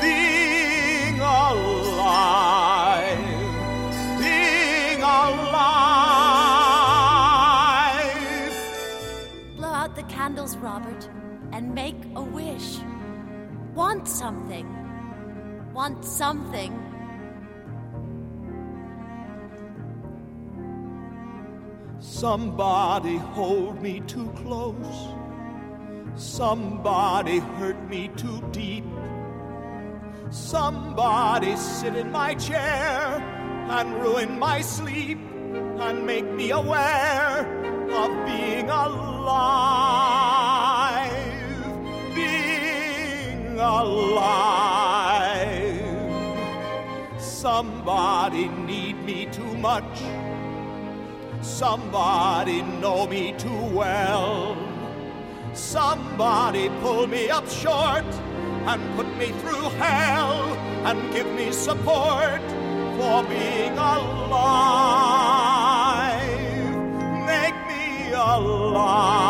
Being 0.00 1.20
alive. 1.20 2.38
Being 4.18 5.02
alive. 5.02 5.72
Blow 9.56 9.68
out 9.68 9.96
the 9.96 10.02
candles, 10.04 10.56
Robert, 10.58 11.08
and 11.52 11.74
make 11.74 11.96
a 12.14 12.22
wish. 12.22 12.78
Want 13.74 14.06
something. 14.06 14.66
Want 15.72 16.04
something. 16.04 16.72
Somebody 21.98 23.16
hold 23.16 23.80
me 23.80 24.00
too 24.00 24.30
close. 24.36 25.08
Somebody 26.14 27.38
hurt 27.38 27.88
me 27.88 28.10
too 28.16 28.42
deep. 28.52 28.84
Somebody 30.30 31.56
sit 31.56 31.96
in 31.96 32.10
my 32.12 32.34
chair 32.34 33.20
and 33.70 33.94
ruin 34.02 34.38
my 34.38 34.60
sleep 34.60 35.18
and 35.78 36.06
make 36.06 36.30
me 36.30 36.50
aware 36.50 37.46
of 37.90 38.26
being 38.26 38.68
alive, 38.70 40.11
alive. 43.62 45.22
Somebody 47.18 48.48
need 48.48 49.02
me 49.04 49.26
too 49.26 49.56
much. 49.56 50.02
Somebody 51.40 52.62
know 52.62 53.06
me 53.06 53.32
too 53.38 53.64
well. 53.72 54.56
Somebody 55.54 56.68
pull 56.80 57.06
me 57.06 57.30
up 57.30 57.48
short 57.48 58.04
and 58.66 58.80
put 58.96 59.06
me 59.16 59.32
through 59.40 59.68
hell 59.80 60.54
and 60.86 61.12
give 61.12 61.26
me 61.34 61.52
support 61.52 62.42
for 62.98 63.24
being 63.24 63.76
alive. 63.78 64.42
Make 67.26 67.56
me 67.68 68.12
alive. 68.12 69.21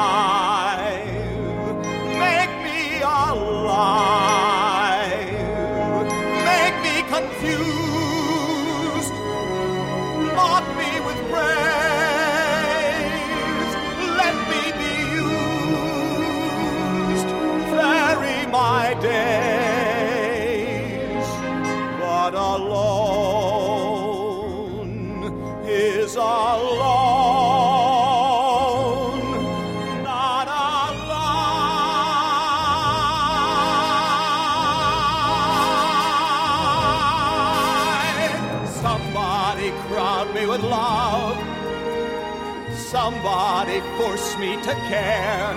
To 44.62 44.74
care. 44.88 45.56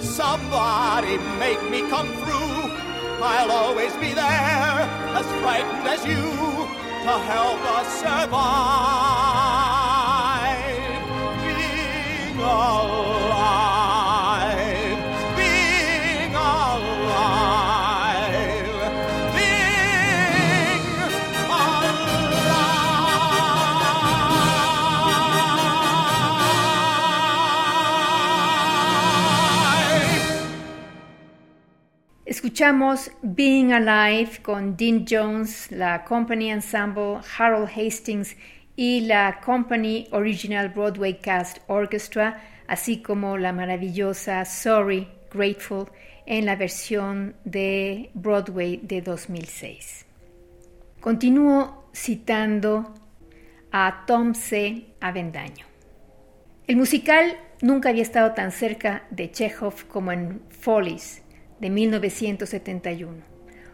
Somebody 0.00 1.16
make 1.38 1.62
me 1.70 1.80
come 1.88 2.08
through. 2.22 2.70
I'll 3.22 3.50
always 3.50 3.92
be 3.96 4.12
there, 4.12 4.78
as 5.18 5.26
frightened 5.40 5.88
as 5.88 6.04
you, 6.04 6.22
to 7.06 7.18
help 7.32 7.60
us 7.78 7.88
survive. 8.00 8.28
Being 11.42 12.38
alive, 12.38 13.27
Escuchamos 32.58 33.12
Being 33.22 33.72
Alive 33.72 34.42
con 34.42 34.76
Dean 34.76 35.04
Jones, 35.08 35.70
la 35.70 36.04
Company 36.04 36.50
Ensemble, 36.50 37.20
Harold 37.38 37.68
Hastings 37.68 38.36
y 38.74 39.02
la 39.02 39.38
Company 39.40 40.08
Original 40.10 40.68
Broadway 40.68 41.20
Cast 41.20 41.58
Orchestra, 41.68 42.42
así 42.66 43.00
como 43.00 43.38
la 43.38 43.52
maravillosa 43.52 44.44
Sorry, 44.44 45.06
Grateful 45.32 45.86
en 46.26 46.46
la 46.46 46.56
versión 46.56 47.36
de 47.44 48.10
Broadway 48.14 48.80
de 48.82 49.02
2006. 49.02 50.04
Continúo 50.98 51.84
citando 51.94 52.92
a 53.70 54.02
Tom 54.04 54.34
C. 54.34 54.94
Avendaño. 55.00 55.64
El 56.66 56.74
musical 56.74 57.36
nunca 57.62 57.90
había 57.90 58.02
estado 58.02 58.32
tan 58.32 58.50
cerca 58.50 59.04
de 59.10 59.30
Chekhov 59.30 59.86
como 59.86 60.10
en 60.10 60.42
Follies 60.50 61.22
de 61.60 61.70
1971, 61.70 63.22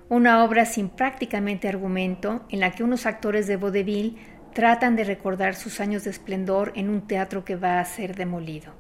una 0.09 0.45
obra 0.45 0.65
sin 0.65 0.89
prácticamente 0.89 1.69
argumento 1.69 2.45
en 2.51 2.61
la 2.61 2.73
que 2.73 2.85
unos 2.85 3.07
actores 3.07 3.47
de 3.47 3.57
vaudeville 3.57 4.17
tratan 4.53 4.97
de 4.97 5.05
recordar 5.05 5.55
sus 5.55 5.81
años 5.81 6.05
de 6.05 6.11
esplendor 6.11 6.73
en 6.77 6.89
un 6.89 7.07
teatro 7.07 7.45
que 7.45 7.57
va 7.57 7.81
a 7.81 7.85
ser 7.85 8.15
demolido. 8.15 8.73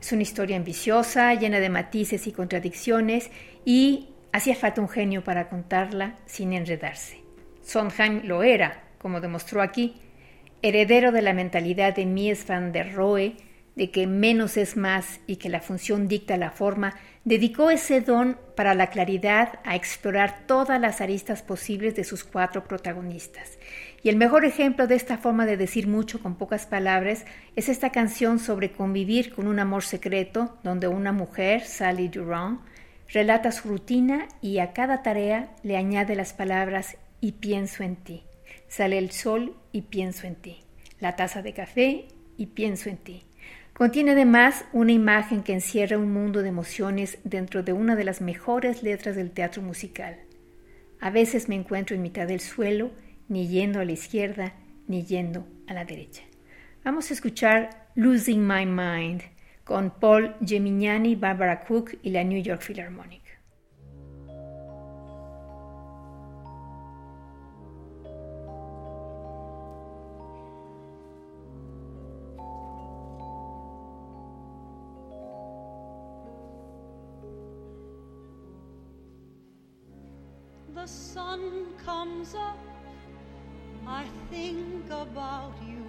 Es 0.00 0.12
una 0.12 0.22
historia 0.22 0.56
ambiciosa, 0.56 1.32
llena 1.34 1.60
de 1.60 1.70
matices 1.70 2.26
y 2.26 2.32
contradicciones, 2.32 3.30
y 3.64 4.08
hacía 4.32 4.56
falta 4.56 4.80
un 4.80 4.88
genio 4.88 5.22
para 5.22 5.48
contarla 5.48 6.16
sin 6.26 6.52
enredarse. 6.52 7.20
Sondheim 7.62 8.22
lo 8.24 8.42
era, 8.42 8.82
como 8.98 9.20
demostró 9.20 9.62
aquí, 9.62 9.94
heredero 10.60 11.12
de 11.12 11.22
la 11.22 11.32
mentalidad 11.32 11.94
de 11.94 12.06
Mies 12.06 12.46
van 12.46 12.72
der 12.72 12.94
Rohe, 12.94 13.36
de 13.76 13.90
que 13.90 14.06
menos 14.06 14.56
es 14.56 14.76
más 14.76 15.20
y 15.26 15.36
que 15.36 15.48
la 15.48 15.60
función 15.60 16.08
dicta 16.08 16.36
la 16.36 16.50
forma, 16.50 16.94
dedicó 17.24 17.70
ese 17.70 18.00
don 18.00 18.38
para 18.56 18.74
la 18.74 18.88
claridad 18.88 19.60
a 19.64 19.76
explorar 19.76 20.46
todas 20.46 20.80
las 20.80 21.00
aristas 21.00 21.42
posibles 21.42 21.94
de 21.94 22.04
sus 22.04 22.24
cuatro 22.24 22.64
protagonistas. 22.64 23.58
Y 24.02 24.08
el 24.08 24.16
mejor 24.16 24.44
ejemplo 24.44 24.86
de 24.86 24.96
esta 24.96 25.16
forma 25.16 25.46
de 25.46 25.56
decir 25.56 25.86
mucho 25.86 26.20
con 26.20 26.34
pocas 26.34 26.66
palabras 26.66 27.24
es 27.56 27.68
esta 27.68 27.90
canción 27.90 28.38
sobre 28.38 28.72
convivir 28.72 29.32
con 29.32 29.46
un 29.46 29.58
amor 29.58 29.84
secreto, 29.84 30.58
donde 30.64 30.88
una 30.88 31.12
mujer, 31.12 31.62
Sally 31.62 32.08
Durand, 32.08 32.60
relata 33.12 33.52
su 33.52 33.68
rutina 33.68 34.26
y 34.40 34.58
a 34.58 34.72
cada 34.72 35.02
tarea 35.02 35.54
le 35.62 35.76
añade 35.76 36.16
las 36.16 36.32
palabras 36.32 36.96
y 37.20 37.32
pienso 37.32 37.84
en 37.84 37.96
ti. 37.96 38.24
Sale 38.68 38.98
el 38.98 39.12
sol 39.12 39.54
y 39.70 39.82
pienso 39.82 40.26
en 40.26 40.34
ti. 40.34 40.64
La 40.98 41.14
taza 41.14 41.42
de 41.42 41.52
café 41.52 42.06
y 42.36 42.46
pienso 42.46 42.88
en 42.88 42.96
ti. 42.96 43.22
Contiene 43.74 44.12
además 44.12 44.66
una 44.72 44.92
imagen 44.92 45.42
que 45.42 45.54
encierra 45.54 45.98
un 45.98 46.12
mundo 46.12 46.42
de 46.42 46.50
emociones 46.50 47.18
dentro 47.24 47.62
de 47.62 47.72
una 47.72 47.96
de 47.96 48.04
las 48.04 48.20
mejores 48.20 48.82
letras 48.82 49.16
del 49.16 49.30
teatro 49.30 49.62
musical. 49.62 50.18
A 51.00 51.10
veces 51.10 51.48
me 51.48 51.54
encuentro 51.54 51.96
en 51.96 52.02
mitad 52.02 52.28
del 52.28 52.40
suelo, 52.40 52.90
ni 53.28 53.48
yendo 53.48 53.80
a 53.80 53.84
la 53.84 53.92
izquierda, 53.92 54.52
ni 54.86 55.04
yendo 55.04 55.48
a 55.66 55.74
la 55.74 55.84
derecha. 55.84 56.22
Vamos 56.84 57.10
a 57.10 57.14
escuchar 57.14 57.88
Losing 57.94 58.46
My 58.46 58.66
Mind 58.66 59.22
con 59.64 59.90
Paul 59.90 60.34
Gemignani, 60.44 61.16
Barbara 61.16 61.60
Cook 61.60 61.98
y 62.02 62.10
la 62.10 62.24
New 62.24 62.42
York 62.42 62.62
Philharmonic. 62.66 63.21
Comes 81.92 82.34
up, 82.34 82.58
I 83.86 84.04
think 84.30 84.86
about 84.88 85.56
you. 85.70 85.84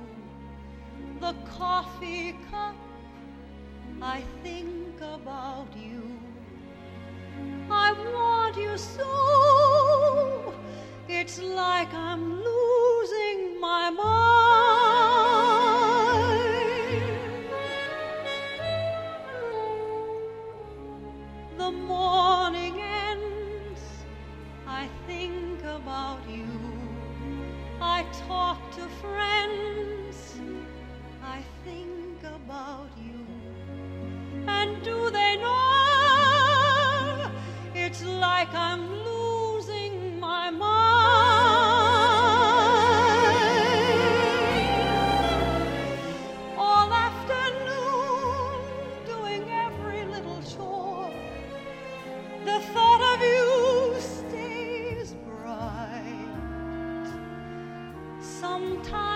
The 1.22 1.34
coffee 1.58 2.36
cup, 2.52 2.76
I 4.02 4.22
think 4.44 5.00
about 5.00 5.72
you. 5.78 6.04
I 7.86 7.94
want 8.14 8.58
you 8.58 8.78
so, 8.78 10.54
it's 11.08 11.40
like 11.40 11.94
I'm 11.94 12.26
losing 12.50 13.62
my 13.62 13.90
mind. 13.90 14.43
Talk 28.28 28.60
to 28.72 28.88
friends, 29.02 30.36
I 31.24 31.42
think 31.66 32.24
about 32.24 32.90
you. 32.98 33.26
And 34.48 34.82
do 34.84 35.10
they 35.10 35.38
know 35.38 37.32
it's 37.76 38.04
like 38.04 38.54
I'm 38.54 39.03
他。 58.84 59.13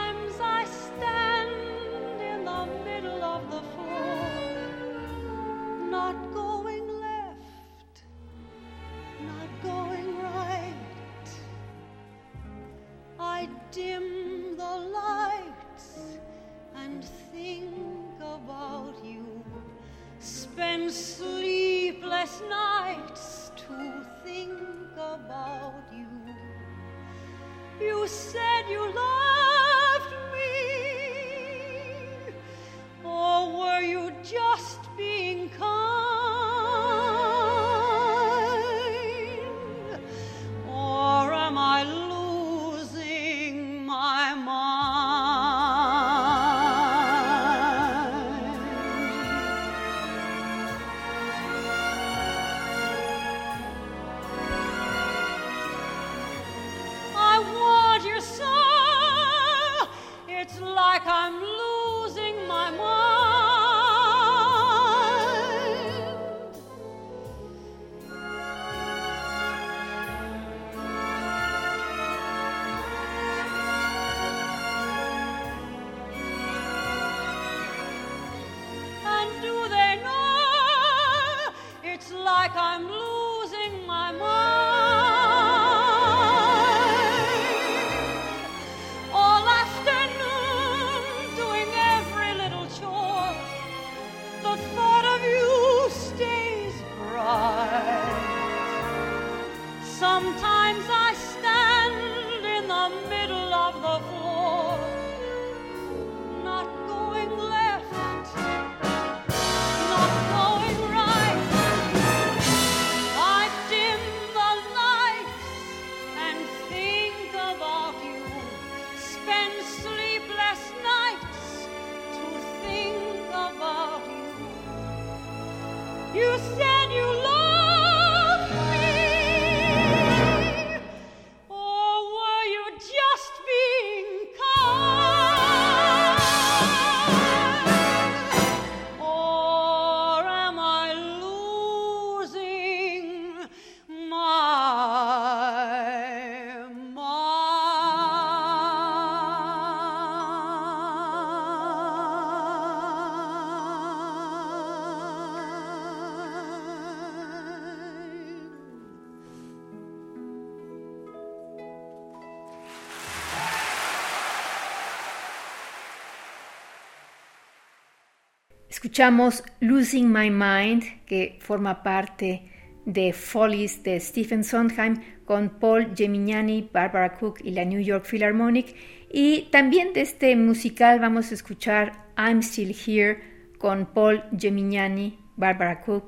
Escuchamos 168.98 169.44
Losing 169.60 170.12
My 170.12 170.32
Mind, 170.32 171.06
que 171.06 171.38
forma 171.40 171.84
parte 171.84 172.50
de 172.84 173.14
Follies 173.14 173.84
de 173.84 174.00
Stephen 174.00 174.44
Sondheim 174.44 174.96
con 175.24 175.60
Paul 175.60 175.94
Gemignani, 175.96 176.68
Barbara 176.74 177.14
Cook 177.14 177.42
y 177.44 177.52
la 177.52 177.64
New 177.64 177.80
York 177.80 178.08
Philharmonic. 178.10 178.76
Y 179.14 179.50
también 179.52 179.94
de 179.94 180.02
este 180.02 180.36
musical 180.36 181.00
vamos 181.00 181.30
a 181.30 181.36
escuchar 181.36 182.08
I'm 182.18 182.42
Still 182.42 182.74
Here 182.74 183.20
con 183.60 183.86
Paul 183.86 184.24
Gemignani, 184.36 185.20
Barbara 185.36 185.80
Cook 185.82 186.06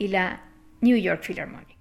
y 0.00 0.08
la 0.08 0.42
New 0.80 0.96
York 0.96 1.22
Philharmonic. 1.24 1.73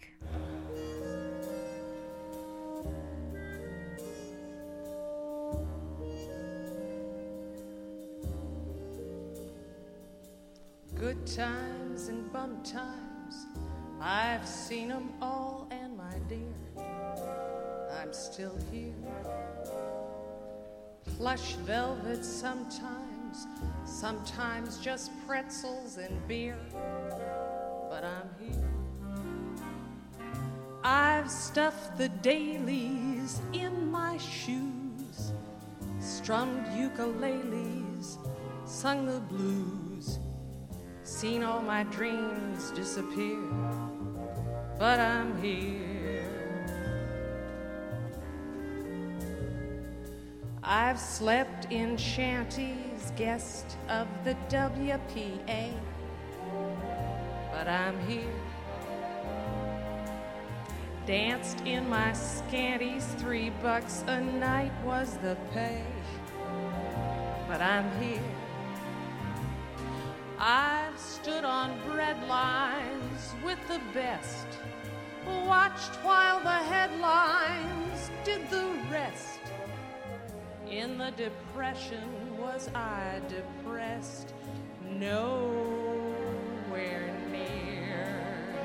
Times 11.36 12.10
and 12.10 12.32
bum 12.32 12.62
times, 12.63 13.48
I've 14.00 14.48
seen 14.48 14.91
'em 14.91 15.10
all, 15.19 15.67
and 15.72 15.98
my 15.98 16.15
dear, 16.30 16.54
I'm 18.00 18.13
still 18.13 18.56
here. 18.72 18.93
Plush 21.17 21.56
velvet 21.65 22.24
sometimes, 22.24 23.48
sometimes 23.86 24.78
just 24.78 25.10
pretzels 25.26 25.98
and 25.98 26.15
beer, 26.28 26.60
but 27.89 28.04
I'm 28.04 28.30
here. 28.39 28.69
I've 30.84 31.32
stuffed 31.32 31.98
the 31.98 32.10
dailies 32.10 33.41
in 33.54 33.89
my 33.89 34.17
shoes, 34.19 35.34
strummed 36.00 36.67
ukuleles, 36.67 38.19
sung 38.65 39.08
the 39.08 39.19
blues, 39.19 39.92
seen 41.04 41.44
all 41.44 41.62
my 41.62 41.84
dreams 41.84 42.72
disappear, 42.72 43.39
but 44.80 45.00
I'm 45.00 45.42
here. 45.42 45.84
I've 50.63 51.00
slept 51.00 51.72
in 51.72 51.98
shanties, 51.98 53.12
guest 53.18 53.78
of 53.89 54.08
the 54.24 54.34
WPA, 54.48 55.74
but 57.52 57.68
I'm 57.68 58.00
here. 58.08 58.24
Danced 61.06 61.60
in 61.66 61.89
my 61.89 62.13
scanties, 62.13 63.06
three 63.18 63.50
bucks 63.62 64.06
a 64.08 64.22
night 64.22 64.72
was 64.86 65.18
the 65.18 65.36
pay, 65.54 65.84
but 67.50 67.62
I'm 67.62 67.92
here. 68.02 68.22
I've 70.39 70.83
stood 71.04 71.44
on 71.44 71.78
bread 71.86 72.18
lines 72.28 73.34
with 73.44 73.60
the 73.68 73.80
best, 73.94 74.48
watched 75.46 75.96
while 76.04 76.39
the 76.39 76.50
headlines 76.50 78.10
did 78.24 78.50
the 78.50 78.76
rest. 78.92 79.39
In 80.70 80.98
the 80.98 81.12
depression 81.12 82.38
was 82.39 82.70
I 82.74 83.22
depressed? 83.28 84.34
Nowhere 84.89 85.54
near. 87.32 88.56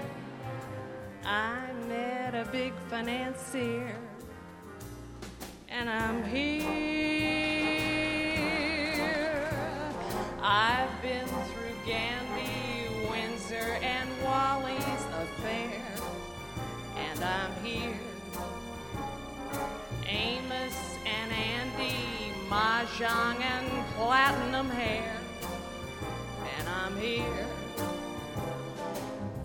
I 1.24 1.72
met 1.88 2.34
a 2.34 2.48
big 2.50 2.72
financier, 2.88 3.96
and 5.68 5.90
I'm 5.90 6.24
here. 6.24 6.88
I've 10.40 11.02
been 11.02 11.26
through 11.26 11.74
Gandhi, 11.86 12.27
Caesar 13.48 13.78
and 13.80 14.10
Wally's 14.22 15.04
affair, 15.22 15.80
and 16.96 17.24
I'm 17.24 17.52
here. 17.64 17.98
Amos 20.06 20.76
and 21.06 21.32
Andy, 21.32 21.94
Mahjong 22.50 23.40
and 23.40 23.86
platinum 23.94 24.68
hair, 24.68 25.16
and 26.58 26.68
I'm 26.68 26.96
here. 26.98 27.46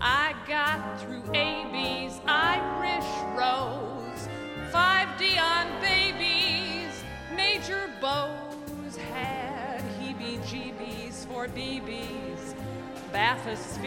I 0.01 0.33
got 0.49 0.99
through 1.01 1.23
Abie's 1.33 2.19
Irish 2.27 3.09
Rose, 3.37 4.27
five 4.69 5.07
Dionne 5.17 5.79
babies, 5.79 7.03
Major 7.37 7.89
Bowes 8.01 8.97
had 9.13 9.81
heebie 9.97 10.39
jeebies 10.39 11.25
for 11.27 11.47
Beebe's 11.47 12.52
bathysphere. 13.13 13.83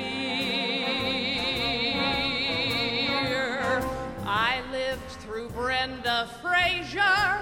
I 4.25 4.63
lived 4.71 5.11
through 5.23 5.49
Brenda 5.49 6.31
Frazier, 6.41 7.41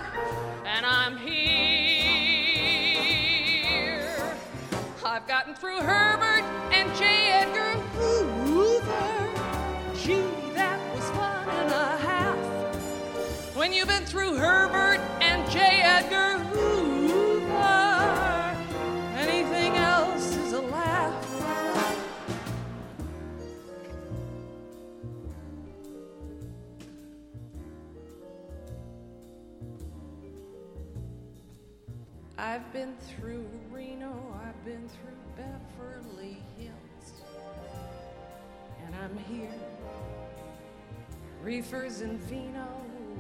and 0.65 0.87
I'm 0.87 1.19
here. 1.19 1.45
I've 5.05 5.29
gotten 5.29 5.55
through 5.55 5.81
Herbert 5.81 6.45
and 6.73 6.95
J. 6.97 7.31
Edgar 7.33 7.79
Hoover. 7.93 9.31
Gee, 9.95 10.25
that 10.55 10.81
was 10.95 11.05
one 11.11 11.49
and 11.51 11.71
a 11.71 11.99
half. 11.99 12.37
When 13.55 13.75
you've 13.75 13.89
been 13.89 14.07
through 14.07 14.37
Herbert 14.37 15.01
and 15.21 15.51
J. 15.51 15.83
Edgar 15.83 16.39
I've 32.55 32.73
been 32.73 32.95
through 33.01 33.49
Reno, 33.69 34.15
I've 34.47 34.65
been 34.65 34.89
through 34.89 35.19
Beverly 35.37 36.41
Hills, 36.57 37.25
and 38.87 38.95
I'm 38.95 39.19
here. 39.19 39.51
Reefers 41.43 42.03
and 42.03 42.21
vino, 42.21 42.69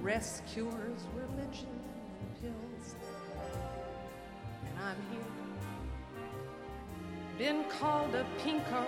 rescuers, 0.01 1.01
religion, 1.17 1.67
and 2.21 2.43
pills, 2.43 2.95
and 4.69 4.79
I'm 4.85 5.03
here. 5.11 5.33
Been 7.37 7.65
called 7.65 8.15
a 8.15 8.25
pinko, 8.41 8.85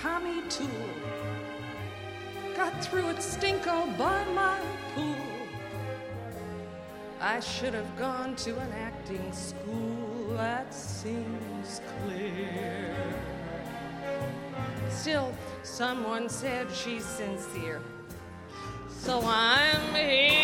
commie 0.00 0.48
tool. 0.48 0.66
Got 2.56 2.82
through 2.82 3.10
it 3.10 3.16
stinko 3.18 3.98
by 3.98 4.24
my 4.32 4.58
pool. 4.94 5.37
I 7.20 7.40
should 7.40 7.74
have 7.74 7.98
gone 7.98 8.36
to 8.36 8.56
an 8.60 8.72
acting 8.72 9.32
school, 9.32 10.34
that 10.36 10.72
seems 10.72 11.80
clear. 12.04 12.94
Still, 14.88 15.32
someone 15.64 16.28
said 16.28 16.70
she's 16.72 17.04
sincere. 17.04 17.80
So 18.88 19.20
I'm 19.24 19.94
here. 19.94 20.36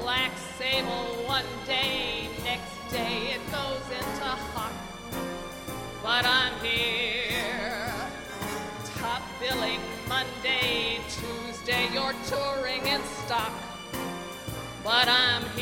Black 0.00 0.30
sable 0.56 1.26
one 1.26 1.44
day, 1.66 2.28
next 2.44 2.92
day 2.92 3.34
it 3.34 3.40
goes 3.50 3.82
into 3.90 4.26
hot. 4.26 4.72
But 6.04 6.24
I'm 6.24 6.54
here. 6.64 7.07
But 14.88 15.06
I'm 15.06 15.57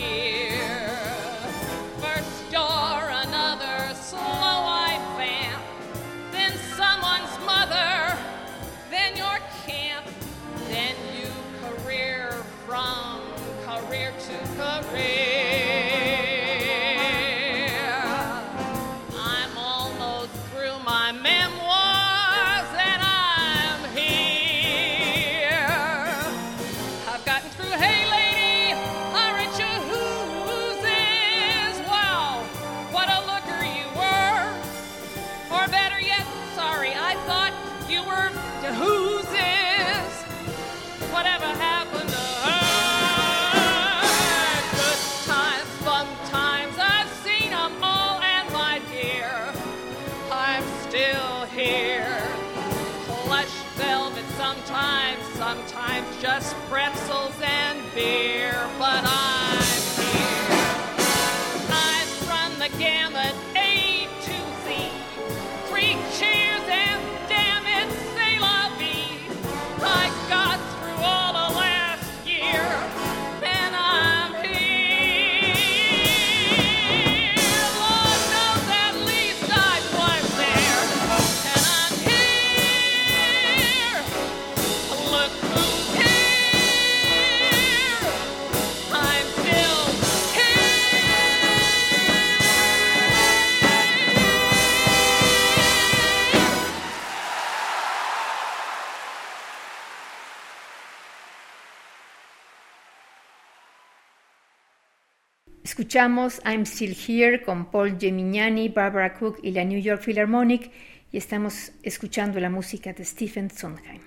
Escuchamos 105.97 106.43
I'm 106.45 106.67
Still 106.67 106.95
Here 106.95 107.41
con 107.41 107.71
Paul 107.71 107.99
Gemignani, 107.99 108.69
Barbara 108.69 109.15
Cook 109.15 109.39
y 109.43 109.53
la 109.53 109.65
New 109.65 109.81
York 109.81 110.03
Philharmonic 110.05 110.71
y 111.11 111.17
estamos 111.17 111.73
escuchando 111.83 112.39
la 112.39 112.51
música 112.51 112.93
de 112.93 113.03
Stephen 113.03 113.49
Sondheim. 113.49 114.03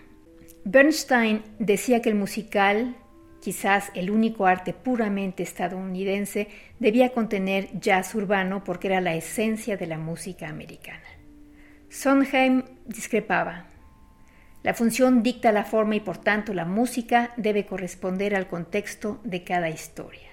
Bernstein 0.65 1.41
decía 1.57 1.99
que 1.99 2.09
el 2.09 2.15
musical, 2.15 2.95
quizás 3.41 3.89
el 3.95 4.11
único 4.11 4.45
arte 4.45 4.71
puramente 4.71 5.41
estadounidense, 5.41 6.49
debía 6.77 7.09
contener 7.09 7.69
jazz 7.79 8.13
urbano 8.13 8.63
porque 8.63 8.85
era 8.85 9.01
la 9.01 9.15
esencia 9.15 9.75
de 9.75 9.87
la 9.87 9.97
música 9.97 10.47
americana. 10.47 11.09
Sondheim 11.89 12.65
discrepaba. 12.85 13.65
La 14.61 14.75
función 14.75 15.23
dicta 15.23 15.51
la 15.51 15.63
forma 15.65 15.95
y 15.95 16.01
por 16.01 16.19
tanto 16.19 16.53
la 16.53 16.65
música 16.65 17.33
debe 17.35 17.65
corresponder 17.65 18.35
al 18.35 18.47
contexto 18.47 19.19
de 19.23 19.43
cada 19.43 19.71
historia. 19.71 20.28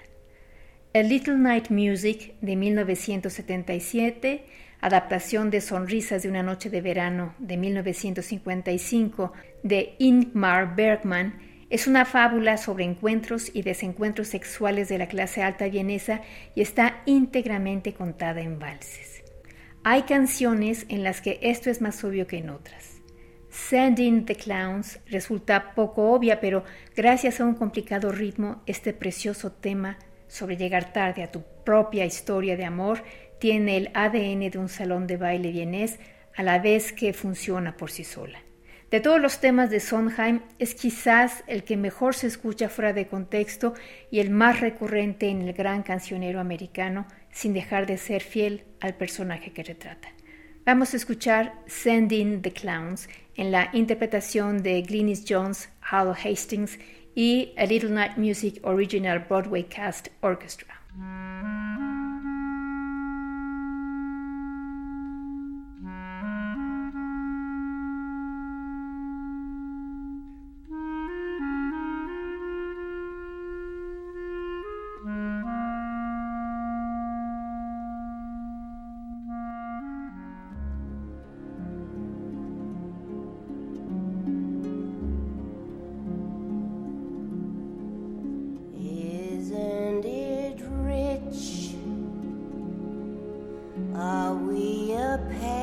A 0.96 1.02
Little 1.02 1.36
Night 1.36 1.68
Music 1.68 2.36
de 2.40 2.56
1977, 2.56 4.46
adaptación 4.80 5.50
de 5.50 5.60
Sonrisas 5.60 6.22
de 6.22 6.30
una 6.30 6.42
noche 6.42 6.70
de 6.70 6.80
verano 6.80 7.34
de 7.38 7.58
1955 7.58 9.30
de 9.62 9.94
Ingmar 9.98 10.74
Bergman, 10.74 11.38
es 11.68 11.86
una 11.86 12.06
fábula 12.06 12.56
sobre 12.56 12.84
encuentros 12.84 13.50
y 13.54 13.60
desencuentros 13.60 14.28
sexuales 14.28 14.88
de 14.88 14.96
la 14.96 15.06
clase 15.06 15.42
alta 15.42 15.68
vienesa 15.68 16.22
y 16.54 16.62
está 16.62 17.02
íntegramente 17.04 17.92
contada 17.92 18.40
en 18.40 18.58
valses. 18.58 19.22
Hay 19.84 20.04
canciones 20.04 20.86
en 20.88 21.04
las 21.04 21.20
que 21.20 21.38
esto 21.42 21.68
es 21.68 21.82
más 21.82 22.02
obvio 22.04 22.26
que 22.26 22.38
en 22.38 22.48
otras. 22.48 23.02
Sending 23.50 24.24
the 24.24 24.34
Clowns 24.34 24.98
resulta 25.10 25.74
poco 25.74 26.12
obvia, 26.12 26.40
pero 26.40 26.64
gracias 26.96 27.38
a 27.38 27.44
un 27.44 27.54
complicado 27.54 28.12
ritmo, 28.12 28.62
este 28.64 28.94
precioso 28.94 29.52
tema 29.52 29.98
sobre 30.28 30.56
llegar 30.56 30.92
tarde 30.92 31.22
a 31.22 31.30
tu 31.30 31.42
propia 31.64 32.04
historia 32.04 32.56
de 32.56 32.64
amor 32.64 33.02
tiene 33.38 33.76
el 33.76 33.90
ADN 33.94 34.50
de 34.50 34.58
un 34.58 34.68
salón 34.68 35.06
de 35.06 35.16
baile 35.16 35.52
vienés 35.52 35.98
a 36.36 36.42
la 36.42 36.58
vez 36.58 36.92
que 36.92 37.12
funciona 37.12 37.76
por 37.76 37.90
sí 37.90 38.04
sola. 38.04 38.38
De 38.90 39.00
todos 39.00 39.20
los 39.20 39.40
temas 39.40 39.68
de 39.68 39.80
Sondheim, 39.80 40.42
es 40.60 40.74
quizás 40.74 41.42
el 41.48 41.64
que 41.64 41.76
mejor 41.76 42.14
se 42.14 42.28
escucha 42.28 42.68
fuera 42.68 42.92
de 42.92 43.08
contexto 43.08 43.74
y 44.12 44.20
el 44.20 44.30
más 44.30 44.60
recurrente 44.60 45.28
en 45.28 45.42
el 45.42 45.54
gran 45.54 45.82
cancionero 45.82 46.38
americano, 46.38 47.06
sin 47.32 47.52
dejar 47.52 47.86
de 47.86 47.98
ser 47.98 48.22
fiel 48.22 48.64
al 48.80 48.94
personaje 48.94 49.52
que 49.52 49.64
retrata. 49.64 50.08
Vamos 50.64 50.94
a 50.94 50.98
escuchar 50.98 51.52
Sending 51.66 52.42
the 52.42 52.52
Clowns 52.52 53.08
en 53.34 53.50
la 53.50 53.70
interpretación 53.72 54.62
de 54.62 54.80
Glynis 54.82 55.24
Jones, 55.28 55.68
Hal 55.80 56.12
Hastings 56.12 56.78
y 57.16 57.54
A 57.56 57.64
Little 57.64 57.90
Night 57.90 58.18
Music 58.18 58.60
Original 58.62 59.20
Broadway 59.26 59.64
Cast 59.64 60.08
Orchestra. 60.20 61.55
a 95.16 95.18
pain. 95.18 95.55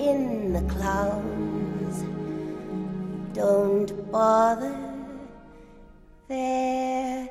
In 0.00 0.52
the 0.54 0.62
clowns. 0.72 2.04
Don't 3.34 4.10
bother, 4.10 4.76
they're 6.28 7.28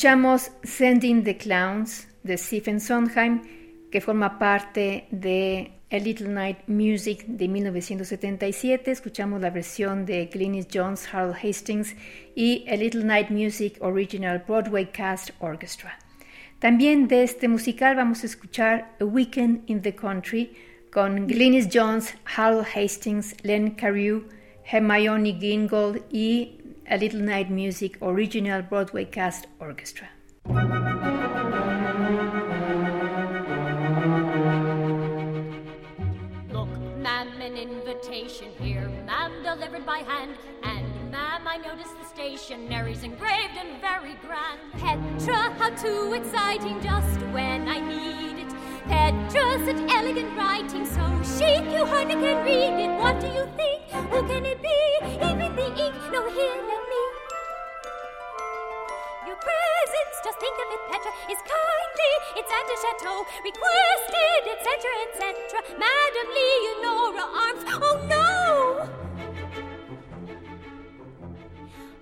Escuchamos 0.00 0.50
Sending 0.62 1.24
the 1.24 1.36
Clowns 1.36 2.08
de 2.22 2.38
Stephen 2.38 2.80
Sondheim, 2.80 3.42
que 3.92 4.00
forma 4.00 4.38
parte 4.38 5.04
de 5.10 5.72
A 5.92 5.98
Little 5.98 6.28
Night 6.28 6.60
Music 6.68 7.26
de 7.26 7.46
1977. 7.46 8.92
Escuchamos 8.92 9.42
la 9.42 9.50
versión 9.50 10.06
de 10.06 10.24
Glynis 10.32 10.68
Jones, 10.72 11.06
Harold 11.12 11.36
Hastings 11.36 11.94
y 12.34 12.64
A 12.70 12.76
Little 12.76 13.04
Night 13.04 13.28
Music 13.28 13.76
Original 13.82 14.42
Broadway 14.48 14.86
Cast 14.86 15.32
Orchestra. 15.38 15.98
También 16.60 17.06
de 17.06 17.22
este 17.22 17.46
musical 17.46 17.94
vamos 17.94 18.22
a 18.22 18.26
escuchar 18.26 18.96
A 19.02 19.04
Weekend 19.04 19.68
in 19.68 19.82
the 19.82 19.94
Country 19.94 20.56
con 20.90 21.26
Glynis 21.26 21.68
Jones, 21.70 22.14
Harold 22.24 22.66
Hastings, 22.74 23.36
Len 23.42 23.72
Carew, 23.72 24.22
Hermione 24.64 25.38
Gingold 25.38 26.04
y 26.10 26.59
A 26.92 26.98
Little 26.98 27.20
Night 27.20 27.48
Music 27.48 27.98
Original 28.02 28.62
Broadway 28.62 29.04
Cast 29.04 29.46
Orchestra. 29.60 30.08
Look, 36.48 36.68
ma'am, 36.98 37.28
an 37.40 37.56
invitation 37.56 38.48
here, 38.58 38.90
ma'am, 39.06 39.30
delivered 39.44 39.86
by 39.86 39.98
hand. 39.98 40.34
And, 40.64 41.12
ma'am, 41.12 41.46
I 41.46 41.58
noticed 41.58 41.96
the 41.96 42.06
stationery's 42.06 43.04
engraved 43.04 43.56
and 43.56 43.80
very 43.80 44.16
grand. 44.26 44.58
Petra, 44.72 45.54
how 45.60 45.70
too 45.76 46.14
exciting, 46.14 46.82
just 46.82 47.20
when 47.30 47.68
I 47.68 47.78
need 47.78 48.42
it. 48.42 48.52
Petra, 48.88 49.64
such 49.64 49.92
elegant 49.94 50.36
writing, 50.36 50.84
so 50.84 51.06
chic, 51.38 51.62
you 51.70 51.86
hardly 51.86 52.14
can 52.14 52.44
read 52.44 52.84
it. 52.84 52.90
What 52.98 53.20
do 53.20 53.28
you 53.28 53.46
think? 53.56 53.82
Who 54.10 54.26
can 54.26 54.44
it 54.44 54.60
be? 54.60 54.76
Even 55.14 55.54
the 55.54 55.68
ink, 55.86 55.94
no, 56.10 56.28
here, 56.30 56.79
just 60.24 60.38
think 60.38 60.56
of 60.58 60.68
it, 60.74 60.82
Petra, 60.90 61.12
is 61.30 61.38
kindly. 61.48 62.12
It's 62.36 62.52
at 62.52 62.66
a 62.68 62.76
chateau, 62.82 63.24
requested, 63.44 64.42
etc., 64.52 64.68
etc. 65.08 65.64
Madam 65.78 66.26
Leonora 66.36 67.24
Arms, 67.24 67.64
oh 67.68 67.96
no! 68.08 68.88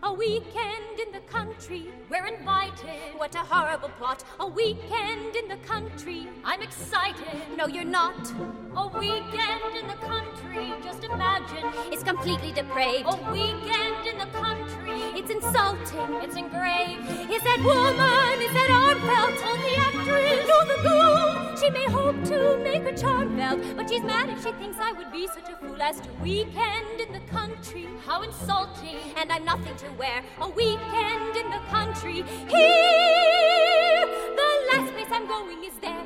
A 0.03 0.13
weekend 0.13 0.88
in 0.99 1.13
the 1.13 1.21
country, 1.21 1.87
we're 2.11 2.27
invited. 2.27 3.15
What 3.17 3.35
a 3.35 3.39
horrible 3.39 3.91
plot. 3.99 4.25
A 4.41 4.47
weekend 4.47 5.37
in 5.37 5.49
the 5.49 5.57
country, 5.59 6.29
I'm 6.45 6.63
excited. 6.63 7.25
No, 7.57 7.67
you're 7.67 7.85
not. 7.85 8.33
A 8.77 8.89
weekend 8.99 9.77
in 9.81 9.87
the 9.87 9.99
country, 10.07 10.73
just 10.83 11.05
imagine. 11.05 11.65
It's 11.93 12.03
completely 12.03 12.53
depraved. 12.53 13.07
A 13.07 13.33
weekend 13.33 14.07
in 14.07 14.19
the 14.19 14.31
country, 14.39 15.01
it's 15.19 15.31
insulting. 15.31 16.15
It's 16.23 16.37
engraved. 16.37 17.09
Is 17.31 17.43
that 17.43 17.61
woman? 17.65 18.43
Is 18.43 18.53
that 18.53 18.71
Armfeldt? 18.71 19.39
The 19.63 19.77
actress? 19.77 20.49
No, 20.49 20.65
the 20.67 20.83
ghoul. 20.83 21.57
She 21.57 21.71
may 21.71 21.87
hope 21.87 22.25
to 22.27 22.57
make 22.59 22.83
her 22.83 22.97
charm 22.97 23.37
felt, 23.37 23.61
but 23.77 23.91
she's 23.91 24.03
mad 24.03 24.31
if 24.31 24.45
she 24.45 24.53
thinks 24.53 24.79
I 24.81 24.93
would 24.93 25.11
be 25.11 25.27
such 25.27 25.49
a 25.49 25.57
fool 25.57 25.81
as 25.83 26.01
to 26.01 26.09
weekend 26.23 27.01
in 27.01 27.13
the 27.13 27.21
country. 27.31 27.89
How 28.07 28.23
insulting! 28.23 28.97
And 29.17 29.33
I'm 29.33 29.45
nothing 29.45 29.75
to 29.77 29.91
wear. 29.99 30.23
A 30.41 30.49
weekend 30.49 30.88
in 30.95 31.51
the 31.51 31.61
country. 31.71 32.23
Here, 32.49 34.07
the 34.37 34.51
last 34.73 34.93
place 34.93 35.09
I'm 35.11 35.27
going 35.27 35.65
is 35.65 35.75
there. 35.81 36.05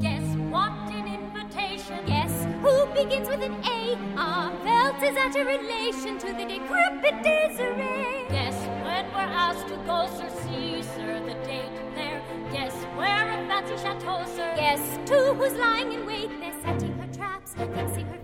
Guess 0.00 0.36
what 0.50 0.72
an 0.92 1.06
invitation. 1.06 2.04
Guess 2.06 2.46
who 2.62 2.86
begins 2.94 3.28
with 3.28 3.42
an 3.42 3.54
A. 3.64 3.96
Armfeldt 4.16 5.02
is 5.02 5.16
at 5.16 5.36
a 5.36 5.44
relation 5.44 6.18
to 6.18 6.26
the 6.32 6.44
decrepit 6.44 7.22
Desiree. 7.22 8.26
Guess 8.28 8.56
when 8.84 9.06
we're 9.12 9.32
asked 9.46 9.66
to 9.68 9.76
go, 9.86 10.06
Sir, 10.16 10.28
see, 10.42 10.82
sir, 10.82 11.20
the 11.20 11.34
date 11.46 11.72
there. 11.94 12.22
Guess 12.52 12.74
where 12.96 13.28
a 13.28 13.46
fancy 13.46 13.76
chateau, 13.76 14.24
sir. 14.36 14.54
Guess 14.56 14.98
to 15.08 15.34
who's 15.34 15.54
lying 15.54 15.92
in 15.92 16.06
wait. 16.06 16.30
They're 16.40 16.52
setting 16.62 16.92
her 16.98 17.12
traps, 17.12 17.54
fixing 17.54 18.06
her. 18.06 18.17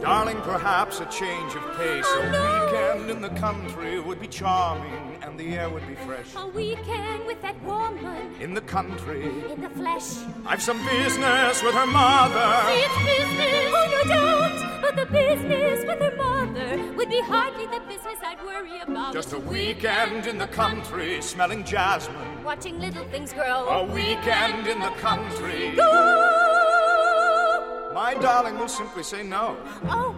Darling, 0.00 0.40
perhaps 0.42 1.00
a 1.00 1.06
change 1.06 1.54
of 1.54 1.62
pace. 1.76 2.04
Oh, 2.06 2.20
a 2.20 2.30
no. 2.30 2.70
weekend 2.70 3.10
in 3.10 3.20
the 3.20 3.28
country 3.40 4.00
would 4.00 4.18
be 4.20 4.26
charming 4.28 5.18
and 5.22 5.38
the 5.38 5.58
air 5.58 5.68
would 5.68 5.86
be 5.86 5.94
fresh. 5.94 6.34
A 6.36 6.46
weekend 6.46 7.26
with 7.26 7.40
that 7.42 7.62
woman 7.62 8.34
In 8.40 8.54
the 8.54 8.62
country, 8.62 9.24
in 9.52 9.60
the 9.60 9.68
flesh. 9.70 10.24
I've 10.46 10.62
some 10.62 10.84
business 10.86 11.62
with 11.62 11.74
her 11.74 11.86
mother. 11.86 12.62
It's 12.68 12.96
business. 13.04 13.72
Oh, 13.74 14.02
no 14.04 14.08
doubt. 14.08 14.80
But 14.80 14.96
the 14.96 15.06
business 15.06 15.84
with 15.86 15.98
her 16.00 16.16
mother 16.16 16.92
would 16.94 17.10
be 17.10 17.20
hardly 17.20 17.66
the 17.66 17.80
business 17.86 18.18
I'd 18.24 18.42
worry 18.42 18.80
about. 18.80 19.12
Just 19.12 19.34
a 19.34 19.38
weekend 19.38 20.26
in 20.26 20.38
the 20.38 20.48
country, 20.48 21.20
smelling 21.20 21.64
jasmine. 21.64 22.42
Watching 22.42 22.80
little 22.80 23.04
things 23.08 23.32
grow. 23.32 23.68
A 23.68 23.84
weekend 23.84 24.66
in 24.66 24.80
the 24.80 24.90
country. 25.00 25.72
Go! 25.76 26.39
My 27.92 28.14
darling 28.14 28.56
will 28.56 28.68
simply 28.68 29.02
say 29.02 29.24
no. 29.24 29.56
Oh. 29.84 30.14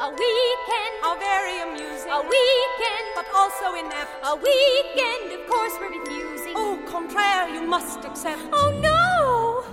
A 0.00 0.10
weekend. 0.10 0.92
How 1.00 1.18
very 1.18 1.62
amusing. 1.62 2.10
A 2.10 2.20
weekend. 2.20 3.06
But 3.14 3.26
also 3.34 3.74
inept. 3.74 4.10
A 4.22 4.36
weekend, 4.36 5.32
of 5.32 5.48
course, 5.48 5.72
we're 5.80 5.98
refusing. 5.98 6.52
Oh, 6.54 6.78
contraire, 6.86 7.48
you 7.48 7.62
must 7.62 8.04
accept. 8.04 8.42
Oh, 8.52 8.70
no! 8.82 9.64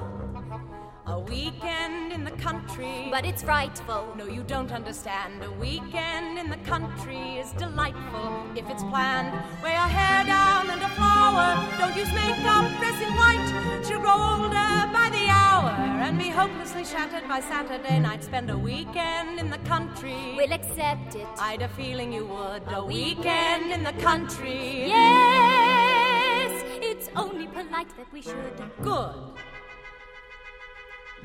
A 1.05 1.19
weekend 1.19 2.13
in 2.13 2.23
the 2.23 2.31
country. 2.31 3.09
But 3.11 3.25
it's 3.25 3.43
frightful. 3.43 4.13
No, 4.15 4.25
you 4.25 4.41
don't 4.43 4.71
understand. 4.71 5.43
A 5.43 5.51
weekend 5.51 6.39
in 6.39 6.49
the 6.49 6.57
country 6.57 7.39
is 7.39 7.51
delightful 7.51 8.45
if 8.55 8.69
it's 8.69 8.83
planned. 8.83 9.33
Wear 9.61 9.73
your 9.73 9.91
hair 9.99 10.23
down 10.25 10.69
and 10.69 10.81
a 10.81 10.89
flower. 10.95 11.59
Don't 11.77 11.95
use 11.97 12.11
makeup, 12.13 12.71
dress 12.79 13.01
in 13.01 13.13
white. 13.19 13.83
She'll 13.85 13.99
grow 13.99 14.15
older 14.15 14.71
by 14.93 15.09
the 15.11 15.32
hour 15.53 15.69
and 16.05 16.17
be 16.17 16.29
hopelessly 16.29 16.83
shattered 16.83 17.27
by 17.27 17.39
Saturday 17.39 17.99
night. 17.99 18.23
Spend 18.23 18.49
a 18.49 18.57
weekend 18.57 19.39
in 19.39 19.49
the 19.49 19.61
country. 19.73 20.33
We'll 20.35 20.53
accept 20.53 21.15
it. 21.15 21.27
I'd 21.39 21.61
a 21.61 21.69
feeling 21.69 22.11
you 22.11 22.25
would. 22.25 22.63
A 22.79 22.83
weekend 22.83 23.71
in 23.71 23.83
the 23.83 23.93
country. 24.09 24.87
Yes! 24.87 26.51
It's 26.89 27.07
only 27.15 27.47
polite 27.47 27.91
that 27.97 28.11
we 28.11 28.21
should. 28.21 28.55
Good. 28.81 29.15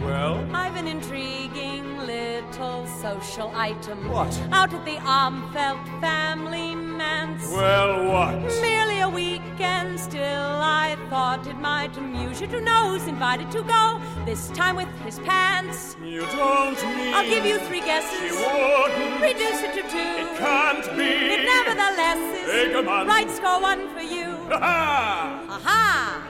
Well, 0.00 0.46
I've 0.54 0.76
an 0.76 0.86
intriguing 0.86 1.98
little 2.06 2.86
social 2.86 3.50
item. 3.54 4.08
What? 4.08 4.32
Out 4.52 4.72
at 4.72 4.84
the 4.84 4.96
Armfeldt 4.96 6.00
family 6.00 6.74
manse. 6.74 7.50
well, 7.50 8.06
what? 8.06 8.38
Merely 8.62 9.00
a 9.00 9.08
weekend, 9.08 9.98
still 9.98 10.22
I 10.22 10.96
thought 11.10 11.46
it 11.46 11.56
might 11.56 11.96
amuse 11.96 12.40
you 12.40 12.46
to 12.48 12.60
know 12.60 12.90
who's 12.90 13.06
invited 13.08 13.50
to 13.52 13.62
go. 13.62 14.00
This 14.24 14.48
time 14.50 14.76
with 14.76 14.88
his 15.04 15.18
pants. 15.20 15.96
You 16.02 16.20
don't 16.26 16.80
mean. 16.96 17.14
I'll 17.14 17.28
give 17.28 17.44
you 17.44 17.58
three 17.58 17.80
guesses. 17.80 18.18
She 18.18 18.30
wouldn't. 18.30 19.20
Reduce 19.20 19.62
it 19.62 19.74
to 19.74 19.82
two. 19.82 19.98
It 19.98 20.38
can't 20.38 20.84
be. 20.96 21.04
It 21.04 21.44
nevertheless 21.44 22.18
is. 22.38 22.84
Month. 22.84 23.08
Right 23.08 23.30
score 23.30 23.60
one 23.60 23.88
for 23.92 24.00
you. 24.00 24.24
Ha 24.50 25.44
Aha! 25.48 26.22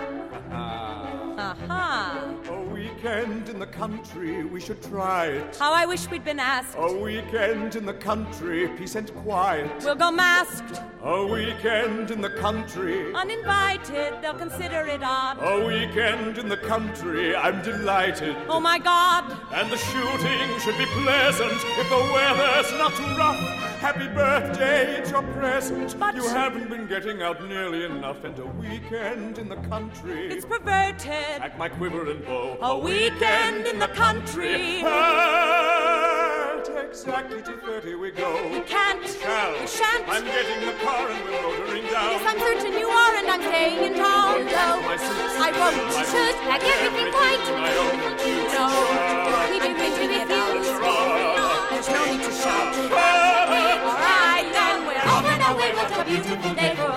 ha! 0.50 0.88
Aha! 1.38 2.34
A 2.47 2.47
weekend 3.02 3.48
in 3.48 3.58
the 3.58 3.66
country, 3.78 4.44
we 4.44 4.60
should 4.60 4.82
try 4.82 5.26
it. 5.26 5.56
How 5.56 5.72
I 5.72 5.86
wish 5.86 6.10
we'd 6.10 6.24
been 6.24 6.40
asked. 6.40 6.76
A 6.76 6.92
weekend 6.92 7.76
in 7.76 7.86
the 7.86 7.94
country, 7.94 8.66
peace 8.76 8.96
and 8.96 9.08
quiet. 9.22 9.70
We'll 9.84 9.94
go 9.94 10.10
masked. 10.10 10.80
A 11.04 11.24
weekend 11.24 12.10
in 12.10 12.20
the 12.20 12.30
country. 12.30 13.14
Uninvited, 13.14 14.14
they'll 14.20 14.34
consider 14.34 14.80
it 14.94 15.00
odd. 15.04 15.38
A 15.40 15.64
weekend 15.64 16.38
in 16.38 16.48
the 16.48 16.56
country, 16.56 17.36
I'm 17.36 17.62
delighted. 17.62 18.34
Oh 18.48 18.58
my 18.58 18.80
god! 18.80 19.24
And 19.54 19.70
the 19.70 19.76
shooting 19.76 20.48
should 20.58 20.76
be 20.76 20.86
pleasant 21.04 21.60
if 21.80 21.88
the 21.88 22.02
weather's 22.12 22.72
not 22.72 22.92
too 22.96 23.16
rough. 23.16 23.38
Happy 23.78 24.08
birthday, 24.08 24.96
it's 24.96 25.12
your 25.12 25.22
present. 25.22 25.96
But- 26.00 26.16
you 26.16 26.26
haven't 26.28 26.68
been 26.68 26.88
getting 26.88 27.22
out 27.22 27.46
nearly 27.46 27.84
enough. 27.84 28.24
And 28.24 28.36
a 28.40 28.46
weekend 28.46 29.38
in 29.38 29.48
the 29.48 29.60
country. 29.72 30.26
It's 30.32 30.44
perverted. 30.44 31.38
Pack 31.38 31.56
my 31.56 31.68
quiver 31.68 32.10
and 32.10 32.24
bow. 32.26 32.58
A 32.60 32.76
weekend 32.76 33.67
in 33.70 33.78
the 33.78 33.88
country. 33.88 34.82
At 34.82 36.68
exactly 36.88 37.42
2.30 37.42 38.00
we 38.00 38.10
go. 38.10 38.32
We 38.50 38.60
can't. 38.60 39.04
Shall. 39.06 39.52
We 39.60 39.66
shan't. 39.66 40.08
I'm 40.08 40.24
getting 40.24 40.60
the 40.66 40.72
car 40.84 41.08
and 41.10 41.24
we're 41.24 41.42
motoring 41.42 41.84
down. 41.92 42.10
Yes, 42.16 42.24
I'm 42.26 42.38
certain 42.38 42.72
you 42.78 42.88
are, 42.88 43.14
and 43.16 43.28
I'm 43.28 43.42
staying 43.42 43.92
in 43.92 43.94
town. 43.98 44.46
No, 44.46 44.80
I 44.80 45.52
won't. 45.60 45.76
My 45.94 46.04
Should 46.08 46.36
pack 46.48 46.64
everything 46.64 47.12
quite. 47.12 47.44
I 47.44 47.76
own. 47.84 47.96
No, 48.56 48.66
we'd 49.52 49.60
be 49.60 49.68
going 49.68 49.92
to 49.92 50.00
refuse. 50.08 50.68
There's 51.70 51.88
no 51.92 52.00
need 52.10 52.22
to 52.24 52.32
shout. 52.32 52.74
All 52.74 53.94
right, 54.00 54.48
then 54.52 54.76
we're 54.86 54.98
Off 55.12 55.24
and 55.28 55.42
away. 55.52 55.70
what 55.76 55.92
a 55.92 56.04
beautiful 56.04 56.52
day 56.54 56.72
for 56.74 56.87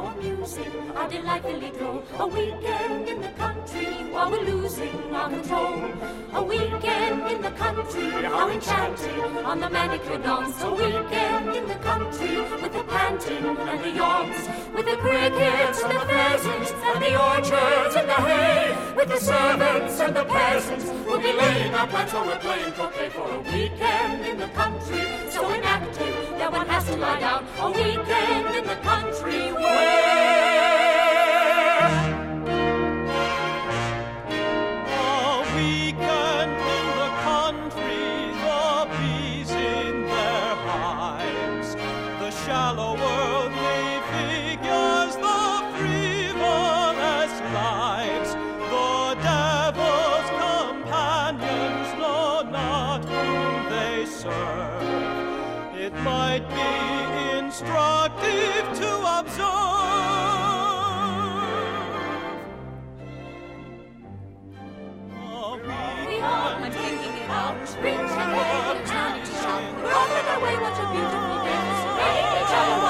How 0.00 0.06
amusing, 0.06 0.72
how 0.94 1.08
delightfully 1.08 1.72
droll. 1.76 2.02
A 2.18 2.26
weekend 2.26 3.06
in 3.06 3.20
the 3.20 3.28
country 3.36 3.84
while 4.10 4.30
we're 4.30 4.44
losing 4.44 5.14
our 5.14 5.28
control. 5.28 5.92
A 6.32 6.42
weekend 6.42 7.30
in 7.30 7.42
the 7.42 7.50
country, 7.50 8.08
how 8.08 8.48
enchanting 8.48 9.44
on 9.44 9.60
the 9.60 9.68
manicured 9.68 10.24
lawns. 10.24 10.62
A 10.62 10.70
weekend 10.70 11.54
in 11.54 11.68
the 11.68 11.74
country 11.90 12.34
with 12.62 12.72
the 12.72 12.84
panting 12.84 13.44
and 13.44 13.84
the 13.84 13.90
yawns. 13.90 14.48
With 14.74 14.86
the 14.86 14.96
crickets 14.96 15.82
and 15.82 15.92
the 15.92 16.06
pheasants 16.06 16.72
and 16.72 17.04
the 17.04 17.12
orchards 17.28 17.96
and 17.96 18.08
the 18.08 18.20
hay. 18.28 18.94
With 18.96 19.08
the 19.08 19.20
servants 19.20 20.00
and 20.00 20.16
the 20.16 20.24
peasants. 20.24 20.86
We'll 21.04 21.20
be 21.20 21.34
laying 21.34 21.74
our 21.74 21.86
plans 21.86 22.14
while 22.14 22.24
we're 22.24 22.38
playing 22.38 22.72
croquet 22.72 23.10
for 23.10 23.28
a 23.34 23.40
weekend 23.52 24.24
in 24.24 24.38
the 24.38 24.48
country. 24.48 25.04
So 25.28 25.46
inactive 25.52 26.09
one 26.50 26.66
has 26.66 26.84
to 26.86 26.96
lie 26.96 27.20
down. 27.20 27.46
A 27.58 27.70
weekend 27.70 28.56
in 28.56 28.64
the 28.66 28.76
country 28.82 29.52
A 29.52 30.09
instructive 57.60 58.64
to 58.80 58.90
observe. 59.18 59.44
A 65.12 65.58
weekend 65.60 66.20
I'm 66.22 66.72
thinking 66.72 67.16
it 67.20 67.28
out. 67.28 67.60
Rich 67.60 68.16
and 68.16 68.32
red, 68.32 68.76
there's 68.76 68.90
no 68.90 69.04
need 69.12 69.26
to. 69.26 69.32
We're 69.76 69.92
away, 70.36 70.56
what 70.56 70.72
a 70.72 70.86
beautiful 70.88 71.38
day. 71.44 71.60
Surveying 71.84 72.26
our 72.32 72.80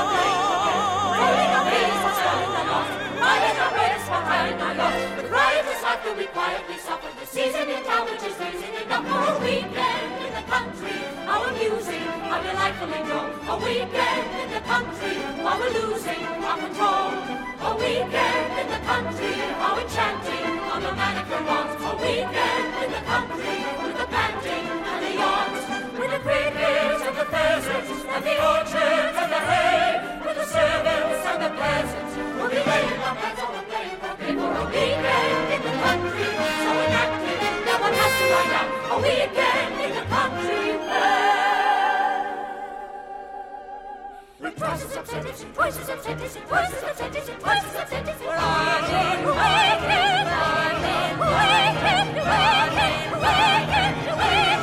our 4.08 4.22
riding 4.22 4.60
our 4.60 4.74
yacht. 4.74 5.16
With 5.16 5.30
riotous 5.30 5.82
laughter 5.82 6.14
we 6.14 6.26
quietly 6.26 6.78
suffer 6.78 7.10
the 7.18 7.26
season 7.26 7.68
in 7.68 7.82
town 7.84 8.06
which 8.06 8.22
is 8.22 8.38
raising 8.38 8.74
enough 8.86 9.04
for 9.08 9.22
a 9.34 9.38
weekend 9.42 10.12
in 10.26 10.32
the 10.38 10.44
country. 10.46 10.96
our 11.26 11.50
music, 11.58 12.02
how 12.30 12.40
delightfully 12.40 13.02
droll. 13.08 13.29
Weekend 13.60 14.26
in 14.40 14.48
the 14.56 14.60
country 14.64 15.16
while 15.44 15.58
we're 15.60 15.68
losing 15.68 16.24
our 16.48 16.56
control. 16.56 17.12
A 17.60 17.76
weekend 17.76 18.52
in 18.56 18.66
the 18.72 18.80
country, 18.88 19.36
how 19.60 19.76
enchanting 19.76 20.48
on 20.72 20.80
the. 20.80 20.88
A 20.88 21.92
weekend 22.00 22.68
in 22.80 22.90
the 22.96 23.02
country 23.04 23.56
with 23.84 23.96
the 24.00 24.06
panting 24.08 24.64
and 24.64 25.00
the 25.04 25.12
yawns. 25.12 25.64
With 25.92 26.10
the 26.10 26.20
crickets 26.24 27.02
and 27.04 27.16
the 27.20 27.26
pheasants 27.28 27.90
and 28.08 28.24
the 28.24 28.36
orchards 28.40 29.16
and 29.20 29.30
the 29.30 29.42
hay. 29.50 29.88
With 30.24 30.36
the 30.40 30.46
servants 30.56 31.22
and 31.28 31.38
the 31.44 31.50
peasants. 31.60 32.12
We'll 32.40 32.48
be 32.48 32.60
laying 32.64 33.00
our 33.04 33.14
plans 33.20 33.40
on 33.44 33.52
the 33.60 33.62
playing 33.68 33.96
croquet 34.00 34.34
for 34.40 34.52
a 34.56 34.64
weekend 34.72 35.52
in 35.52 35.60
the 35.68 35.74
country. 35.84 36.28
So 36.64 36.70
inactive, 36.80 37.40
no 37.68 37.74
one 37.76 37.94
has 38.00 38.12
to 38.20 38.26
lie. 38.32 38.68
A 38.88 38.96
weekend 39.04 39.74
in 39.84 39.90
the 40.00 40.04
country. 40.08 40.69
With 44.40 44.56
twice 44.56 44.84
as 44.84 44.96
upsetting, 44.96 45.52
twice 45.52 45.78
as 45.78 45.88
upsetting, 45.90 46.28
twice 46.48 46.72
as 46.72 46.82
upsetting, 46.82 47.36
twice 47.40 47.62
as 47.62 47.76
upsetting. 47.76 48.14
We're 48.24 48.36
on 48.36 48.84
in 48.88 49.20
weekend, 49.26 50.24
weekend, 51.20 52.08
weekend, 52.16 52.40
weekend, 52.70 53.20
weekend, 53.20 54.00
weekend, 54.16 54.60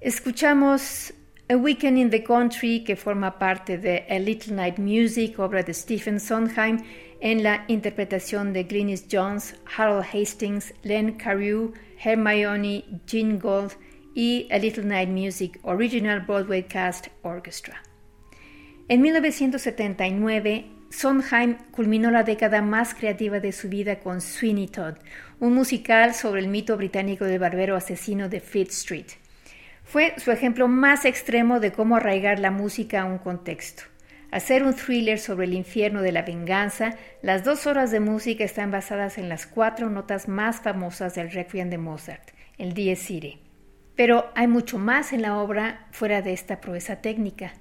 Escuchamos 0.00 1.12
A 1.50 1.56
Weekend 1.56 1.98
in 1.98 2.10
the 2.10 2.20
Country, 2.20 2.80
que 2.80 2.94
forma 2.94 3.32
parte 3.32 3.76
de 3.76 4.06
A 4.08 4.18
Little 4.20 4.54
Night 4.54 4.78
Music, 4.78 5.38
obra 5.38 5.62
de 5.64 5.74
Stephen 5.74 6.20
Sondheim, 6.20 6.78
en 7.24 7.42
la 7.42 7.64
interpretación 7.68 8.52
de 8.52 8.64
Glynis 8.64 9.06
Jones, 9.10 9.56
Harold 9.78 10.04
Hastings, 10.12 10.74
Len 10.82 11.12
Carew, 11.12 11.72
Hermione, 11.98 12.84
Jean 13.06 13.38
Gold 13.38 13.72
y 14.14 14.46
A 14.50 14.58
Little 14.58 14.84
Night 14.84 15.08
Music 15.08 15.58
Original 15.62 16.20
Broadway 16.20 16.64
Cast 16.64 17.08
Orchestra. 17.22 17.82
En 18.88 19.00
1979, 19.00 20.66
Sondheim 20.90 21.56
culminó 21.70 22.10
la 22.10 22.24
década 22.24 22.60
más 22.60 22.92
creativa 22.94 23.40
de 23.40 23.52
su 23.52 23.70
vida 23.70 24.00
con 24.00 24.20
Sweeney 24.20 24.68
Todd, 24.68 24.96
un 25.40 25.54
musical 25.54 26.14
sobre 26.14 26.42
el 26.42 26.48
mito 26.48 26.76
británico 26.76 27.24
del 27.24 27.38
barbero 27.38 27.74
asesino 27.74 28.28
de 28.28 28.40
Fleet 28.40 28.68
Street. 28.68 29.06
Fue 29.82 30.12
su 30.18 30.30
ejemplo 30.30 30.68
más 30.68 31.06
extremo 31.06 31.58
de 31.58 31.72
cómo 31.72 31.96
arraigar 31.96 32.38
la 32.38 32.50
música 32.50 33.00
a 33.00 33.06
un 33.06 33.16
contexto. 33.16 33.93
Hacer 34.34 34.64
un 34.64 34.74
thriller 34.74 35.20
sobre 35.20 35.46
el 35.46 35.54
infierno 35.54 36.02
de 36.02 36.10
la 36.10 36.22
venganza, 36.22 36.96
las 37.22 37.44
dos 37.44 37.68
horas 37.68 37.92
de 37.92 38.00
música 38.00 38.42
están 38.42 38.72
basadas 38.72 39.16
en 39.16 39.28
las 39.28 39.46
cuatro 39.46 39.90
notas 39.90 40.26
más 40.26 40.60
famosas 40.60 41.14
del 41.14 41.30
Requiem 41.30 41.70
de 41.70 41.78
Mozart, 41.78 42.30
el 42.58 42.74
Dies 42.74 43.08
Irae. 43.12 43.38
Pero 43.94 44.32
hay 44.34 44.48
mucho 44.48 44.76
más 44.76 45.12
en 45.12 45.22
la 45.22 45.38
obra 45.38 45.86
fuera 45.92 46.20
de 46.20 46.32
esta 46.32 46.60
proeza 46.60 46.96
técnica. 46.96 47.54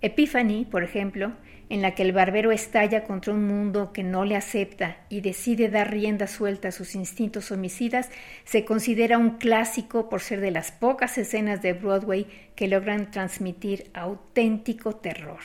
Epiphany, 0.00 0.64
por 0.64 0.82
ejemplo, 0.82 1.34
en 1.68 1.82
la 1.82 1.94
que 1.94 2.02
el 2.02 2.10
barbero 2.10 2.50
estalla 2.50 3.04
contra 3.04 3.32
un 3.32 3.46
mundo 3.46 3.92
que 3.92 4.02
no 4.02 4.24
le 4.24 4.34
acepta 4.34 4.96
y 5.08 5.20
decide 5.20 5.68
dar 5.68 5.92
rienda 5.92 6.26
suelta 6.26 6.66
a 6.66 6.72
sus 6.72 6.96
instintos 6.96 7.52
homicidas, 7.52 8.10
se 8.42 8.64
considera 8.64 9.18
un 9.18 9.38
clásico 9.38 10.08
por 10.08 10.20
ser 10.20 10.40
de 10.40 10.50
las 10.50 10.72
pocas 10.72 11.16
escenas 11.16 11.62
de 11.62 11.74
Broadway 11.74 12.26
que 12.56 12.66
logran 12.66 13.12
transmitir 13.12 13.88
auténtico 13.94 14.96
terror. 14.96 15.38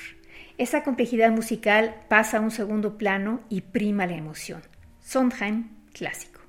Esa 0.58 0.84
complejidad 0.84 1.32
musical 1.32 1.96
pasa 2.08 2.38
a 2.38 2.42
un 2.42 2.52
segundo 2.52 2.98
plano 2.98 3.42
y 3.50 3.62
prima 3.62 4.06
la 4.06 4.16
emoción. 4.16 4.62
Sondheim, 5.02 5.70
clásico. 5.94 6.42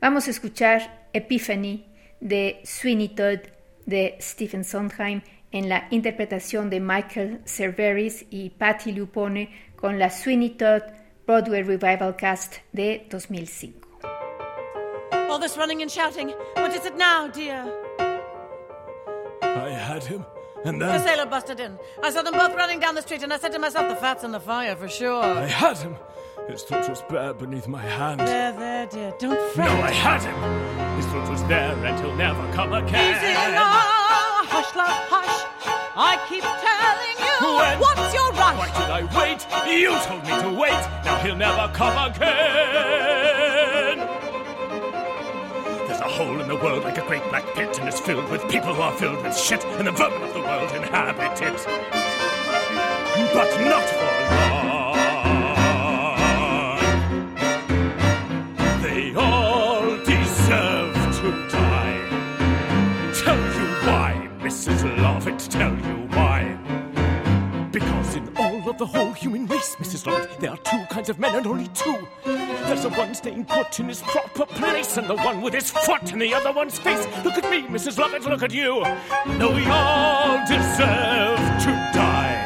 Vamos 0.00 0.26
a 0.26 0.30
escuchar 0.30 1.08
Epiphany 1.12 1.86
de 2.20 2.60
Sweeney 2.64 3.10
Todd 3.10 3.40
de 3.86 4.16
Stephen 4.20 4.64
Sondheim 4.64 5.22
en 5.52 5.68
la 5.68 5.86
interpretación 5.90 6.70
de 6.70 6.80
Michael 6.80 7.40
Cerveris 7.44 8.26
y 8.30 8.50
Patti 8.50 8.92
Lupone 8.92 9.50
con 9.76 9.98
la 9.98 10.10
Sweeney 10.10 10.50
Todd 10.50 10.82
Broadway 11.26 11.62
Revival 11.62 12.16
Cast 12.16 12.56
de 12.72 13.06
2005. 13.10 13.88
All 15.30 15.38
this 15.38 15.56
running 15.56 15.82
and 15.82 15.90
shouting. 15.90 16.32
What 16.56 16.74
is 16.74 16.84
it 16.84 16.96
now, 16.96 17.28
dear? 17.28 17.64
I 19.42 19.70
had 19.70 20.02
him, 20.02 20.24
and 20.64 20.80
then. 20.80 20.92
The 20.98 21.04
sailor 21.04 21.26
busted 21.26 21.60
in. 21.60 21.78
I 22.02 22.10
saw 22.10 22.22
them 22.22 22.34
both 22.34 22.54
running 22.54 22.80
down 22.80 22.94
the 22.94 23.02
street, 23.02 23.22
and 23.22 23.32
I 23.32 23.38
said 23.38 23.52
to 23.52 23.58
myself, 23.58 23.88
the 23.88 23.96
fat's 23.96 24.24
in 24.24 24.32
the 24.32 24.40
fire 24.40 24.76
for 24.76 24.88
sure. 24.88 25.22
I 25.22 25.46
had 25.46 25.78
him. 25.78 25.96
His 26.48 26.62
throat 26.62 26.88
was 26.88 27.02
bare 27.02 27.34
beneath 27.34 27.68
my 27.68 27.82
hand. 27.82 28.20
There, 28.20 28.52
there, 28.52 28.86
dear. 28.86 29.12
Don't 29.18 29.38
fret. 29.52 29.68
No, 29.68 29.82
I 29.82 29.90
had 29.90 30.22
him. 30.22 30.34
His 30.96 31.06
throat 31.06 31.28
was 31.28 31.42
there, 31.44 31.72
and 31.84 32.00
he'll 32.00 32.16
never 32.16 32.52
come 32.52 32.72
again. 32.72 33.16
Easy 33.16 33.32
now. 33.32 33.62
Hush, 34.50 34.74
love, 34.74 34.90
hush. 35.08 35.46
I 35.94 36.16
keep 36.28 36.42
telling 36.42 37.16
you. 37.20 37.38
When? 37.58 37.78
What's 37.78 38.12
your 38.14 38.32
rush? 38.32 38.58
Why 38.58 38.68
should 38.68 38.90
I 38.90 39.02
wait? 39.18 39.46
You 39.70 39.90
told 40.06 40.22
me 40.24 40.34
to 40.42 40.50
wait. 40.58 40.82
Now 41.04 41.16
he'll 41.22 41.36
never 41.36 41.68
come 41.74 41.96
again. 42.10 43.42
Hole 46.12 46.40
in 46.42 46.48
the 46.48 46.56
world 46.56 46.84
like 46.84 46.98
a 46.98 47.06
great 47.06 47.22
black 47.30 47.44
pit, 47.54 47.78
and 47.78 47.88
it's 47.88 47.98
filled 47.98 48.28
with 48.30 48.46
people 48.50 48.74
who 48.74 48.82
are 48.82 48.92
filled 48.92 49.22
with 49.22 49.34
shit, 49.34 49.64
and 49.64 49.86
the 49.86 49.92
vermin 49.92 50.22
of 50.22 50.34
the 50.34 50.40
world 50.40 50.70
inhabit 50.72 51.40
it. 51.40 51.66
But 53.32 53.50
not 53.64 53.88
for 53.88 54.12
long. 54.30 54.92
They 58.82 59.14
all 59.14 59.96
deserve 60.04 60.94
to 61.20 61.48
die. 61.48 62.00
Tell 63.24 63.38
you 63.38 63.66
why, 63.88 64.28
Mrs. 64.40 64.84
Lovett, 64.98 65.38
tell 65.50 65.74
you 65.74 66.01
of 68.72 68.78
the 68.78 68.86
whole 68.86 69.12
human 69.12 69.46
race, 69.46 69.76
Mrs. 69.76 70.06
Lovett, 70.06 70.40
there 70.40 70.50
are 70.50 70.56
two 70.56 70.82
kinds 70.90 71.10
of 71.10 71.18
men 71.18 71.34
and 71.34 71.46
only 71.46 71.68
two. 71.68 72.08
There's 72.24 72.84
the 72.84 72.90
one 72.90 73.14
staying 73.14 73.44
put 73.44 73.78
in 73.78 73.88
his 73.88 74.00
proper 74.00 74.46
place, 74.46 74.96
and 74.96 75.06
the 75.06 75.16
one 75.16 75.42
with 75.42 75.52
his 75.52 75.70
foot 75.70 76.10
in 76.10 76.18
the 76.18 76.32
other 76.32 76.52
one's 76.52 76.78
face. 76.78 77.06
Look 77.22 77.34
at 77.34 77.50
me, 77.50 77.62
Mrs. 77.64 77.98
Lovett, 77.98 78.24
look 78.24 78.42
at 78.42 78.52
you. 78.52 78.82
No, 79.36 79.50
we 79.50 79.66
all 79.66 80.38
deserve 80.46 81.42
to 81.64 81.72
die. 81.92 82.38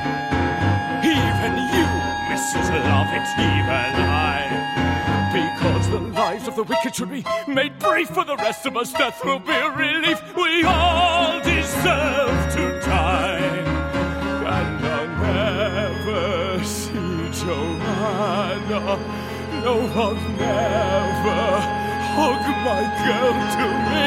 Even 1.04 1.52
you, 1.76 1.86
Mrs. 2.34 2.70
Lovett, 2.90 3.28
even 3.38 3.92
I. 4.02 5.30
Because 5.32 5.88
the 5.90 6.00
lives 6.00 6.48
of 6.48 6.56
the 6.56 6.64
wicked 6.64 6.96
should 6.96 7.10
be 7.10 7.24
made 7.46 7.78
brief 7.78 8.08
for 8.08 8.24
the 8.24 8.36
rest 8.36 8.66
of 8.66 8.76
us, 8.76 8.92
death 8.92 9.24
will 9.24 9.38
be 9.38 9.52
a 9.52 9.70
relief. 9.70 10.20
We 10.34 10.64
all 10.64 11.40
deserve 11.40 12.54
to 12.54 12.80
die. 12.84 13.15
Joanna. 18.68 18.98
No, 19.62 19.74
I'll 19.94 20.14
never 20.14 21.60
hug 22.16 22.44
my 22.64 22.82
girl 23.06 23.34
to 23.56 23.66
me. 23.90 24.06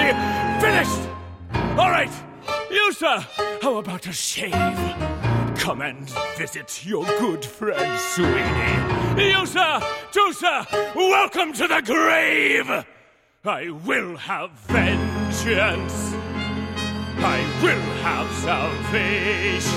Finished! 0.61 1.03
All 1.79 1.89
right, 1.89 2.11
you, 2.69 2.91
sir, 2.93 3.25
how 3.61 3.77
about 3.77 4.05
a 4.07 4.11
shave? 4.11 4.51
Come 5.57 5.81
and 5.81 6.09
visit 6.37 6.85
your 6.85 7.05
good 7.05 7.45
friend 7.45 7.99
Sweeney. 7.99 9.29
You, 9.29 9.45
sir, 9.45 9.79
sir, 10.33 10.65
welcome 10.95 11.53
to 11.53 11.67
the 11.67 11.81
grave. 11.85 12.85
I 13.45 13.69
will 13.69 14.17
have 14.17 14.51
vengeance. 14.51 16.13
I 17.21 17.39
will 17.61 17.81
have 18.03 18.31
salvation. 18.39 19.69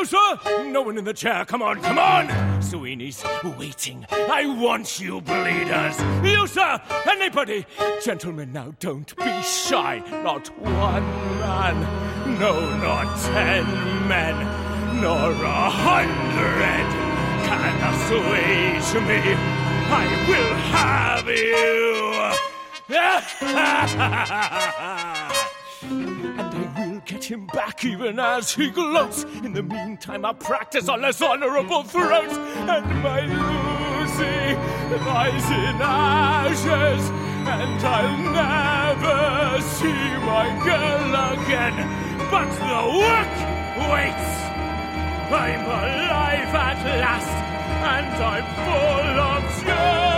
You, 0.00 0.06
sir? 0.06 0.38
No 0.64 0.80
one 0.80 0.96
in 0.96 1.04
the 1.04 1.12
chair. 1.12 1.44
Come 1.44 1.60
on, 1.60 1.82
come 1.82 1.98
on. 1.98 2.62
Sweeney's 2.62 3.22
waiting. 3.58 4.06
I 4.10 4.46
want 4.46 4.98
you, 4.98 5.20
bleeders. 5.20 6.00
You, 6.24 6.46
sir? 6.46 6.80
Anybody? 7.06 7.66
Gentlemen, 8.02 8.50
now 8.50 8.72
don't 8.80 9.14
be 9.14 9.42
shy. 9.42 10.02
Not 10.24 10.48
one 10.58 11.04
man. 11.04 11.82
No, 12.38 12.58
not 12.78 13.14
ten 13.20 13.66
men. 14.08 15.02
Nor 15.02 15.32
a 15.32 15.68
hundred 15.68 16.86
can 17.44 17.60
assuage 17.92 18.94
me. 19.06 19.20
I 19.92 20.06
will 20.30 20.54
have 20.72 21.28
you. 21.28 21.60
him 27.30 27.46
back 27.46 27.84
even 27.84 28.18
as 28.18 28.52
he 28.52 28.70
gloats. 28.70 29.22
In 29.44 29.52
the 29.52 29.62
meantime, 29.62 30.24
I'll 30.24 30.34
practice 30.34 30.88
on 30.88 31.00
less 31.02 31.22
honorable 31.22 31.84
throats. 31.84 32.36
And 32.36 33.02
my 33.02 33.20
Lucy 33.20 34.56
lies 35.06 35.50
in 35.50 35.76
ashes, 35.80 37.08
and 37.54 37.80
I'll 37.86 38.18
never 38.42 39.62
see 39.76 40.02
my 40.26 40.46
girl 40.64 41.10
again. 41.38 41.76
But 42.30 42.50
the 42.58 42.80
work 42.98 43.34
waits. 43.90 44.30
I'm 45.32 45.64
alive 45.64 46.54
at 46.68 46.80
last, 47.00 47.34
and 47.94 48.16
I'm 48.32 48.46
full 48.66 49.20
of 49.20 49.64
joy. 49.64 50.09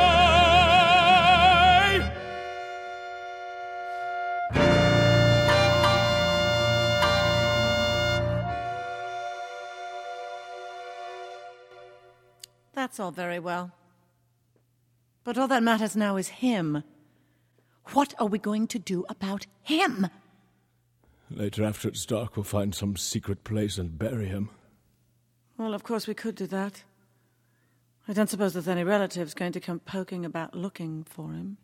That's 12.74 12.98
all 12.98 13.10
very 13.10 13.38
well. 13.38 13.72
But 15.24 15.38
all 15.38 15.48
that 15.48 15.62
matters 15.62 15.94
now 15.94 16.16
is 16.16 16.28
him. 16.28 16.82
What 17.92 18.14
are 18.18 18.26
we 18.26 18.38
going 18.38 18.66
to 18.68 18.78
do 18.78 19.04
about 19.08 19.46
him? 19.62 20.08
Later, 21.30 21.64
after 21.64 21.88
it's 21.88 22.04
dark, 22.06 22.36
we'll 22.36 22.44
find 22.44 22.74
some 22.74 22.96
secret 22.96 23.44
place 23.44 23.78
and 23.78 23.98
bury 23.98 24.26
him. 24.26 24.50
Well, 25.56 25.74
of 25.74 25.82
course 25.82 26.06
we 26.06 26.14
could 26.14 26.34
do 26.34 26.46
that. 26.48 26.84
I 28.08 28.12
don't 28.12 28.28
suppose 28.28 28.52
there's 28.52 28.68
any 28.68 28.84
relatives 28.84 29.32
going 29.34 29.52
to 29.52 29.60
come 29.60 29.78
poking 29.80 30.24
about 30.24 30.54
looking 30.54 31.04
for 31.04 31.32
him. 31.32 31.56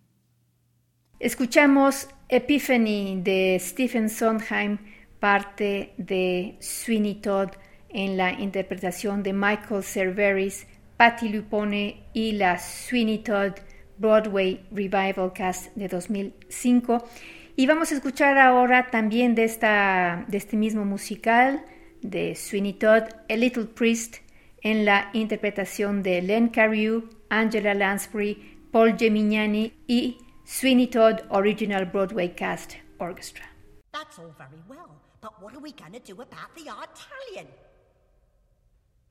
Escuchamos 1.21 2.07
Epiphany 2.31 3.21
de 3.23 3.59
Stephen 3.59 4.09
Sondheim, 4.09 4.79
parte 5.21 5.91
de 5.99 6.57
Sweeney 6.61 7.15
Todd, 7.15 7.57
en 7.93 8.17
la 8.17 8.31
interpretación 8.31 9.25
de 9.25 9.33
Michael 9.33 9.83
Cerveris, 9.83 10.65
Patti 10.99 11.28
Lupone 11.28 12.11
y 12.12 12.32
la 12.32 12.59
Sweeney 12.59 13.18
Todd 13.18 13.53
Broadway 13.99 14.66
Revival 14.72 15.32
Cast 15.32 15.72
de 15.76 15.86
2005. 15.86 17.09
Y 17.55 17.66
vamos 17.66 17.92
a 17.92 17.94
escuchar 17.94 18.36
ahora 18.36 18.90
también 18.90 19.36
de, 19.36 19.44
esta, 19.44 20.24
de 20.26 20.36
este 20.36 20.57
mismo 20.57 20.84
musical 20.84 21.64
de 22.03 22.34
Sweeney 22.34 22.72
Todd, 22.74 23.05
A 23.30 23.36
Little 23.36 23.66
Priest, 23.66 24.16
en 24.62 24.84
la 24.84 25.11
interpretación 25.12 26.03
de 26.03 26.20
Len 26.20 26.49
Cariou, 26.49 27.09
Angela 27.30 27.74
Lansbury, 27.74 28.59
Paul 28.72 28.99
Gemignani 28.99 29.72
y 29.86 30.18
Sweeney 30.44 30.88
Todd 30.88 31.20
Original 31.30 31.86
Broadway 31.86 32.34
Cast 32.34 32.74
Orchestra. 32.99 33.44
That's 33.92 34.18
all 34.18 34.34
very 34.36 34.61
well, 34.68 35.01
but 35.20 35.40
what 35.40 35.55
are 35.55 35.61
we 35.61 35.70
going 35.72 35.92
to 35.92 36.01
do 36.01 36.20
about 36.20 36.55
the 36.57 36.62
Italian? 36.62 37.46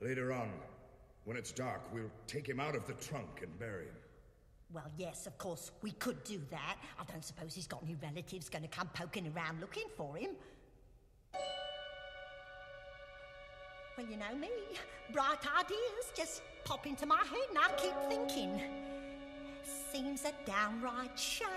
Later 0.01 0.33
on, 0.33 0.49
when 1.27 1.35
it's 1.35 1.51
dark, 1.51 1.81
we'll 1.93 2.09
take 2.25 2.47
him 2.47 2.57
out 2.57 2.73
of 2.73 2.87
the 2.87 2.93
trunk 2.93 3.41
and 3.43 3.59
bury 3.59 3.83
him. 3.83 3.95
Well, 4.73 4.89
yes, 4.97 5.27
of 5.27 5.37
course, 5.37 5.71
we 5.81 5.91
could 5.91 6.23
do 6.23 6.39
that. 6.51 6.77
I 6.97 7.03
don't 7.11 7.23
suppose 7.23 7.53
he's 7.53 7.67
got 7.67 7.83
any 7.83 7.97
relatives 8.01 8.47
going 8.47 8.61
to 8.61 8.69
come 8.69 8.89
poking 8.93 9.29
around 9.35 9.59
looking 9.59 9.83
for 9.97 10.15
him. 10.15 10.29
Well, 13.97 14.07
you 14.09 14.15
know 14.15 14.33
me. 14.39 14.47
Bright 15.11 15.39
ideas 15.59 16.13
just 16.15 16.43
pop 16.63 16.87
into 16.87 17.05
my 17.05 17.17
head 17.17 17.49
and 17.49 17.57
I 17.57 17.73
keep 17.75 17.95
thinking. 18.07 18.61
Seems 19.91 20.23
a 20.23 20.31
downright 20.49 21.19
shame. 21.19 21.47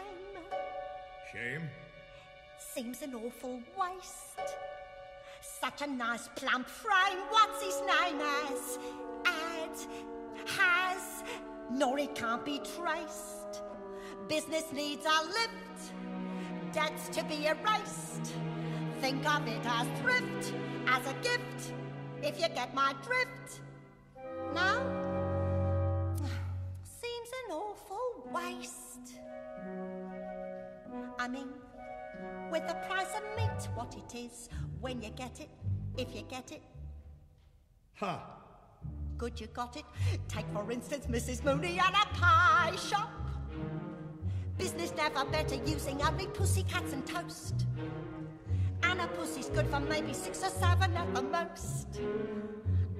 Shame? 1.32 1.70
Seems 2.58 3.02
an 3.02 3.14
awful 3.14 3.60
waste. 3.78 4.56
Such 5.40 5.82
a 5.82 5.86
nice 5.86 6.28
plump 6.36 6.68
frame. 6.68 7.18
What's 7.30 7.62
his 7.62 7.80
name 7.80 8.20
as? 8.20 8.78
Ad. 9.24 9.78
Has. 10.58 11.24
Nor 11.70 11.98
it 11.98 12.14
can't 12.14 12.44
be 12.44 12.58
traced. 12.76 13.62
Business 14.28 14.64
needs 14.72 15.06
are 15.06 15.24
lift. 15.24 15.92
Debts 16.72 17.08
to 17.08 17.24
be 17.24 17.46
erased. 17.46 18.34
Think 19.00 19.26
of 19.34 19.46
it 19.48 19.64
as 19.64 19.86
thrift, 20.00 20.52
as 20.86 21.06
a 21.06 21.14
gift, 21.22 21.72
if 22.22 22.38
you 22.38 22.48
get 22.48 22.74
my 22.74 22.94
drift. 23.02 23.60
No? 24.54 26.16
Seems 26.82 27.30
an 27.46 27.52
awful 27.52 28.30
waste. 28.30 29.20
I 31.18 31.28
mean, 31.28 31.48
with 32.50 32.66
the 32.66 32.74
price 32.88 33.08
of 33.16 33.22
meat, 33.36 33.68
what 33.74 33.94
it 33.96 34.14
is, 34.16 34.48
when 34.80 35.00
you 35.02 35.10
get 35.10 35.40
it, 35.40 35.48
if 35.96 36.14
you 36.14 36.22
get 36.22 36.52
it. 36.52 36.62
Ha! 37.96 38.06
Huh. 38.06 38.36
Good 39.18 39.38
you 39.38 39.48
got 39.48 39.76
it. 39.76 39.84
Take, 40.28 40.46
for 40.52 40.70
instance, 40.72 41.06
Mrs. 41.06 41.44
Mooney 41.44 41.78
and 41.78 41.94
a 41.94 42.06
pie 42.14 42.74
shop. 42.76 43.10
Business 44.56 44.92
never 44.96 45.24
better 45.26 45.56
using 45.66 46.02
only 46.02 46.26
pussy 46.26 46.62
cats 46.62 46.92
and 46.92 47.06
toast. 47.06 47.66
And 48.82 49.00
a 49.00 49.06
pussy's 49.08 49.50
good 49.50 49.66
for 49.66 49.80
maybe 49.80 50.14
six 50.14 50.42
or 50.42 50.48
seven 50.48 50.96
at 50.96 51.14
the 51.14 51.22
most. 51.22 52.00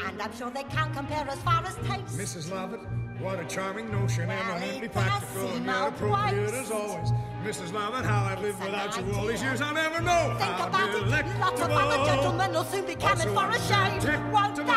And 0.07 0.21
I'm 0.21 0.37
sure 0.37 0.51
they 0.51 0.65
can't 0.65 0.93
compare 0.93 1.27
as 1.29 1.39
far 1.39 1.65
as 1.65 1.75
taste. 1.77 2.19
Mrs. 2.19 2.53
Lovett, 2.53 2.81
what 3.19 3.41
a 3.41 3.45
charming 3.47 3.91
notion, 3.91 4.29
Well, 4.29 4.39
eminently 4.39 4.87
it 4.87 4.93
practical 4.93 5.49
and 5.49 5.71
appropriate 5.71 6.55
as 6.55 6.71
always. 6.71 7.11
Mrs. 7.45 7.73
Lovett, 7.73 8.05
how 8.05 8.25
I've 8.25 8.43
lived 8.43 8.63
without 8.63 8.97
you 8.99 9.15
all 9.15 9.27
these 9.27 9.43
years, 9.43 9.63
I'll 9.63 9.73
never 9.75 10.01
know. 10.03 10.37
Think 10.39 10.51
how 10.51 10.69
about 10.69 10.91
it. 10.95 11.41
Lots 11.41 11.61
of 11.61 11.71
other 11.71 11.97
delectable. 11.97 12.07
gentlemen 12.07 12.53
will 12.53 12.65
soon 12.65 12.85
be 12.85 12.95
coming 12.95 13.29
for 13.29 13.49
a 13.49 13.61
shave. 13.63 14.31
Won't 14.31 14.57
they? 14.57 14.63
Think 14.63 14.71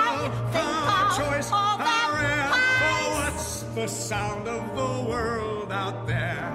How 0.56 1.18
choice, 1.18 1.52
all 1.52 1.78
how 1.78 2.12
their 2.16 2.48
ah, 2.48 3.02
Oh, 3.04 3.32
what's 3.32 3.64
the 3.76 3.88
sound 3.88 4.48
of 4.48 4.64
the 4.76 5.10
world 5.10 5.72
out 5.74 6.08
there? 6.08 6.50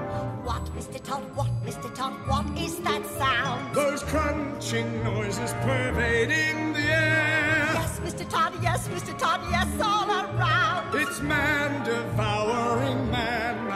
What, 0.44 0.64
Mr. 0.74 1.02
Todd? 1.02 1.22
What, 1.36 1.50
Mr. 1.66 1.94
Todd? 1.94 2.14
What 2.26 2.46
is 2.58 2.78
that 2.78 3.04
sound? 3.18 3.74
Those 3.74 4.02
crunching 4.02 5.04
noises 5.04 5.52
pervading 5.60 6.72
the 6.72 6.80
air. 6.80 7.68
Yes, 7.74 8.00
Mr. 8.00 8.28
Todd. 8.30 8.54
Yes, 8.62 8.88
Mr. 8.88 9.16
Todd. 9.18 9.40
Yes, 9.50 9.68
all 9.82 10.10
around. 10.10 10.94
It's 10.94 11.20
man 11.20 11.84
devouring 11.84 13.10
man, 13.10 13.66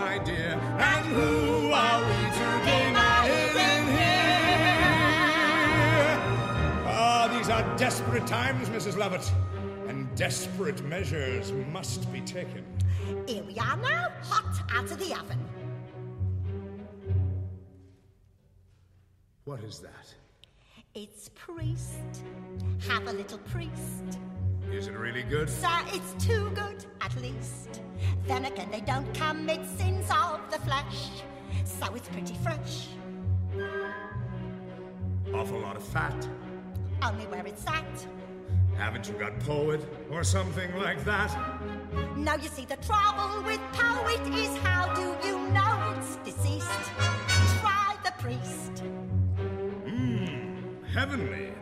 are 7.63 7.77
desperate 7.77 8.27
times, 8.27 8.69
Mrs. 8.69 8.97
Lovett. 8.97 9.31
And 9.89 10.13
desperate 10.17 10.83
measures 10.85 11.53
must 11.71 12.11
be 12.13 12.21
taken. 12.21 12.65
Here 13.27 13.43
we 13.45 13.59
are 13.59 13.77
now, 13.77 14.09
hot 14.23 14.63
out 14.73 14.91
of 14.91 14.99
the 14.99 15.15
oven. 15.15 15.39
What 19.45 19.63
is 19.63 19.81
that? 19.81 20.15
It's 20.95 21.31
priest. 21.35 22.23
Have 22.89 23.07
a 23.07 23.13
little 23.13 23.39
priest. 23.39 24.19
Is 24.71 24.87
it 24.87 24.95
really 24.95 25.23
good? 25.23 25.51
Sir, 25.51 25.79
it's 25.89 26.25
too 26.25 26.51
good, 26.55 26.85
at 27.01 27.15
least. 27.21 27.83
Then 28.27 28.45
again, 28.45 28.71
they 28.71 28.81
don't 28.81 29.13
commit 29.15 29.65
sins 29.79 30.07
of 30.11 30.41
the 30.51 30.59
flesh, 30.61 31.11
so 31.65 31.95
it's 31.95 32.09
pretty 32.09 32.35
fresh. 32.43 32.89
Awful 35.35 35.59
lot 35.61 35.77
of 35.77 35.83
fat. 35.83 36.27
Only 37.05 37.27
where 37.27 37.47
it's 37.47 37.67
at. 37.67 38.07
Haven't 38.77 39.09
you 39.09 39.15
got 39.15 39.39
poet 39.41 39.81
or 40.11 40.25
something 40.25 40.75
like 40.77 41.05
that? 41.05 41.31
Now 42.17 42.37
you 42.37 42.49
see 42.49 42.65
the 42.65 42.77
trouble 42.77 43.43
with 43.45 43.61
poet 43.73 44.21
is 44.35 44.57
how 44.59 44.93
do 44.95 45.03
you 45.27 45.39
know 45.51 45.95
it's 45.97 46.17
deceased? 46.17 46.67
Try 47.61 47.97
the 48.05 48.13
priest. 48.19 48.83
Mmm, 49.85 50.87
heavenly. 50.87 51.53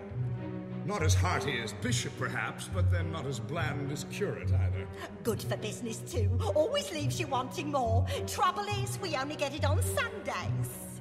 Not 0.86 1.02
as 1.02 1.14
hearty 1.14 1.60
as 1.60 1.72
bishop, 1.74 2.12
perhaps, 2.18 2.68
but 2.72 2.90
then 2.90 3.12
not 3.12 3.26
as 3.26 3.38
bland 3.38 3.92
as 3.92 4.04
curate 4.10 4.52
either. 4.52 4.86
Good 5.22 5.42
for 5.42 5.56
business 5.56 5.98
too. 5.98 6.28
Always 6.54 6.90
leaves 6.92 7.20
you 7.20 7.26
wanting 7.26 7.70
more. 7.70 8.06
Trouble 8.26 8.64
is, 8.82 8.98
we 9.00 9.14
only 9.16 9.36
get 9.36 9.54
it 9.54 9.64
on 9.64 9.80
Sundays. 9.82 11.00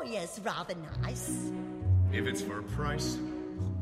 Lawyer's 0.00 0.40
rather 0.42 0.74
nice. 1.02 1.52
If 2.12 2.26
it's 2.26 2.42
for 2.42 2.58
a 2.58 2.62
price. 2.62 3.18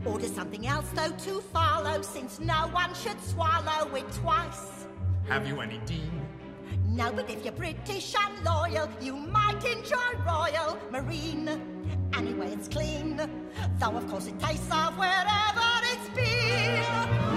Order 0.05 0.27
something 0.27 0.67
else 0.67 0.87
though 0.95 1.11
to 1.11 1.41
follow, 1.41 2.03
since 2.03 2.39
no 2.39 2.69
one 2.73 2.95
should 2.95 3.21
swallow 3.23 3.95
it 3.95 4.11
twice. 4.13 4.87
Have 5.29 5.47
you 5.49 5.61
any 5.61 5.79
dean? 5.87 6.21
No, 6.87 7.11
but 7.13 7.31
if 7.31 7.45
you're 7.45 7.55
British 7.55 8.15
and 8.15 8.45
loyal, 8.45 8.89
you 9.01 9.15
might 9.17 9.65
enjoy 9.65 10.11
Royal 10.27 10.79
Marine. 10.91 11.49
Anyway, 12.15 12.53
it's 12.53 12.69
clean, 12.69 13.17
though 13.79 13.97
of 13.97 14.07
course 14.09 14.27
it 14.27 14.39
tastes 14.39 14.71
of 14.71 14.97
wherever 14.99 15.71
it's 15.85 16.09
been. 16.11 16.83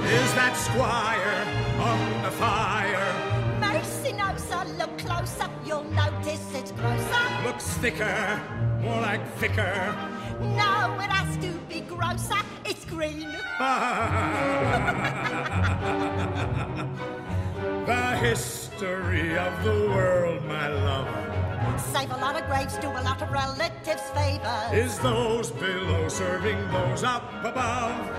Is 0.06 0.34
that 0.34 0.56
squire 0.58 1.46
on 1.80 2.24
the 2.24 2.32
fire? 2.32 3.60
Mercy 3.60 4.12
no, 4.14 4.36
sir, 4.36 4.66
look 4.78 4.98
closer, 4.98 5.50
you'll 5.66 5.84
notice 5.84 6.54
it's 6.54 6.72
grosser. 6.72 7.46
Looks 7.46 7.68
thicker, 7.78 8.42
more 8.82 9.02
like 9.02 9.26
thicker. 9.38 9.96
No, 10.42 10.98
it 11.00 11.10
has 11.12 11.38
to 11.38 11.52
be 11.70 11.82
grosser, 11.82 12.36
it's 12.66 12.84
green. 12.86 13.28
the 17.86 18.18
history 18.20 19.38
of 19.38 19.64
the 19.64 19.88
world, 19.90 20.44
my 20.46 20.68
love, 20.68 21.08
Save 21.94 22.12
a 22.12 22.18
lot 22.18 22.40
of 22.40 22.46
graves, 22.48 22.76
do 22.78 22.88
a 22.90 23.02
lot 23.02 23.22
of 23.22 23.32
relatives 23.32 24.02
favors. 24.14 24.72
is 24.74 25.00
those 25.00 25.52
below 25.52 26.08
serving 26.10 26.58
those 26.72 27.04
up 27.04 27.24
above. 27.44 28.10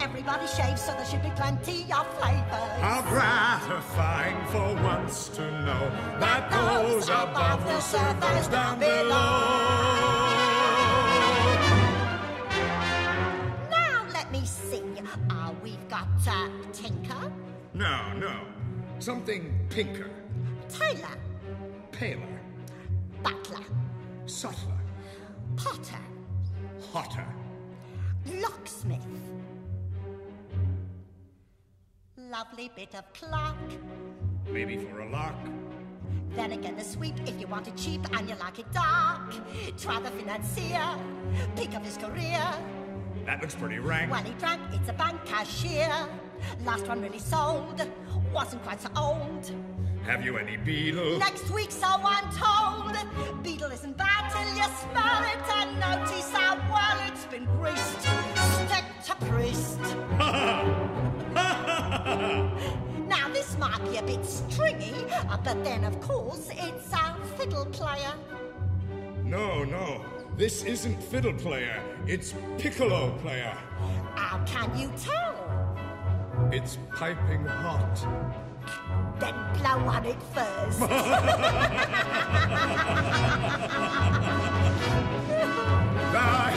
Everybody 0.00 0.46
shaves, 0.46 0.82
so 0.82 0.92
there 0.92 1.04
should 1.06 1.22
be 1.22 1.30
plenty 1.30 1.82
of 1.92 2.06
flavors. 2.18 2.80
How 2.80 3.02
gratifying 3.08 4.36
for 4.46 4.74
once 4.82 5.28
to 5.30 5.42
know 5.62 5.90
that 6.20 6.50
those 6.50 7.08
above 7.08 7.64
will 7.64 7.80
serve 7.80 8.20
those 8.20 8.48
down 8.48 8.78
below. 8.78 9.08
Now 9.08 10.35
got 15.96 16.28
uh, 16.28 16.48
Tinker, 16.72 17.32
No, 17.72 18.12
no. 18.18 18.40
Something 18.98 19.66
pinker, 19.70 20.10
Tailor, 20.68 21.18
paler, 21.90 22.40
Butler, 23.22 23.64
subtler, 24.26 24.78
Potter, 25.56 26.04
hotter. 26.92 27.26
Locksmith. 28.26 29.06
Lovely 32.16 32.70
bit 32.74 32.94
of 32.94 33.10
clock. 33.14 33.56
Maybe 34.50 34.76
for 34.76 35.00
a 35.00 35.10
lark. 35.10 35.36
Then 36.30 36.52
again, 36.52 36.76
the 36.76 36.84
sweep 36.84 37.14
if 37.26 37.40
you 37.40 37.46
want 37.46 37.68
it 37.68 37.76
cheap 37.76 38.00
and 38.16 38.28
you 38.28 38.34
like 38.36 38.58
it 38.58 38.70
dark. 38.72 39.32
Try 39.78 40.00
the 40.00 40.10
financier, 40.10 40.86
pick 41.54 41.74
up 41.74 41.84
his 41.84 41.96
career. 41.96 42.42
That 43.26 43.42
looks 43.42 43.54
pretty 43.56 43.80
rank. 43.80 44.12
When 44.12 44.24
he 44.24 44.32
drank, 44.34 44.60
it's 44.72 44.88
a 44.88 44.92
bank 44.92 45.24
cashier. 45.24 45.90
Last 46.64 46.86
one 46.86 47.02
really 47.02 47.18
sold, 47.18 47.82
wasn't 48.32 48.62
quite 48.62 48.80
so 48.80 48.88
old. 48.96 49.50
Have 50.04 50.24
you 50.24 50.38
any 50.38 50.56
beetle? 50.56 51.18
Next 51.18 51.50
week, 51.50 51.72
so 51.72 51.88
I'm 51.88 52.30
told. 52.30 52.96
Beetle 53.42 53.72
isn't 53.72 53.96
bad 53.96 54.30
till 54.30 54.46
you 54.54 54.62
smell 54.78 55.24
it 55.24 55.42
and 55.58 55.80
notice 55.80 56.30
how 56.30 56.54
well 56.70 56.98
it's 57.08 57.24
been 57.24 57.46
greased. 57.46 58.00
Stick 58.68 58.84
to 59.06 59.16
priest. 59.26 59.80
now, 63.08 63.28
this 63.32 63.58
might 63.58 63.82
be 63.90 63.96
a 63.96 64.02
bit 64.04 64.24
stringy, 64.24 65.04
but 65.44 65.64
then, 65.64 65.82
of 65.82 66.00
course, 66.00 66.48
it's 66.52 66.92
our 66.92 67.16
fiddle 67.36 67.66
player. 67.66 68.14
No, 69.24 69.64
no. 69.64 70.04
This 70.36 70.64
isn't 70.64 71.02
fiddle 71.02 71.32
player. 71.32 71.82
It's 72.06 72.34
piccolo 72.58 73.16
player. 73.22 73.56
How 74.16 74.44
can 74.44 74.78
you 74.78 74.92
tell? 74.98 75.34
It's 76.52 76.76
piping 76.94 77.46
hot. 77.46 77.96
Then 79.18 79.34
blow 79.56 79.78
on 79.88 80.04
it 80.04 80.22
first. 80.34 80.80
the 80.80 80.88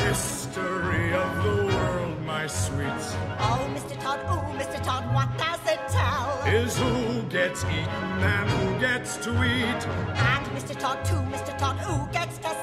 history 0.03 1.13
of 1.13 1.43
the 1.45 1.65
world, 1.73 2.21
my 2.25 2.47
sweets, 2.47 3.15
oh, 3.39 3.65
Mr. 3.73 3.97
Todd, 4.01 4.19
oh, 4.25 4.43
Mr. 4.57 4.83
Todd, 4.83 5.05
what 5.15 5.37
does 5.37 5.61
it 5.71 5.79
tell? 5.87 6.43
is 6.53 6.77
who 6.77 7.21
gets 7.29 7.63
eaten 7.63 7.87
and 7.87 8.49
who 8.49 8.79
gets 8.81 9.15
to 9.17 9.29
eat. 9.41 9.87
And 9.87 10.45
Mr. 10.47 10.77
Todd, 10.77 11.05
too, 11.05 11.21
Mr. 11.31 11.57
Todd, 11.57 11.77
who 11.77 12.11
gets 12.11 12.39
to? 12.39 12.58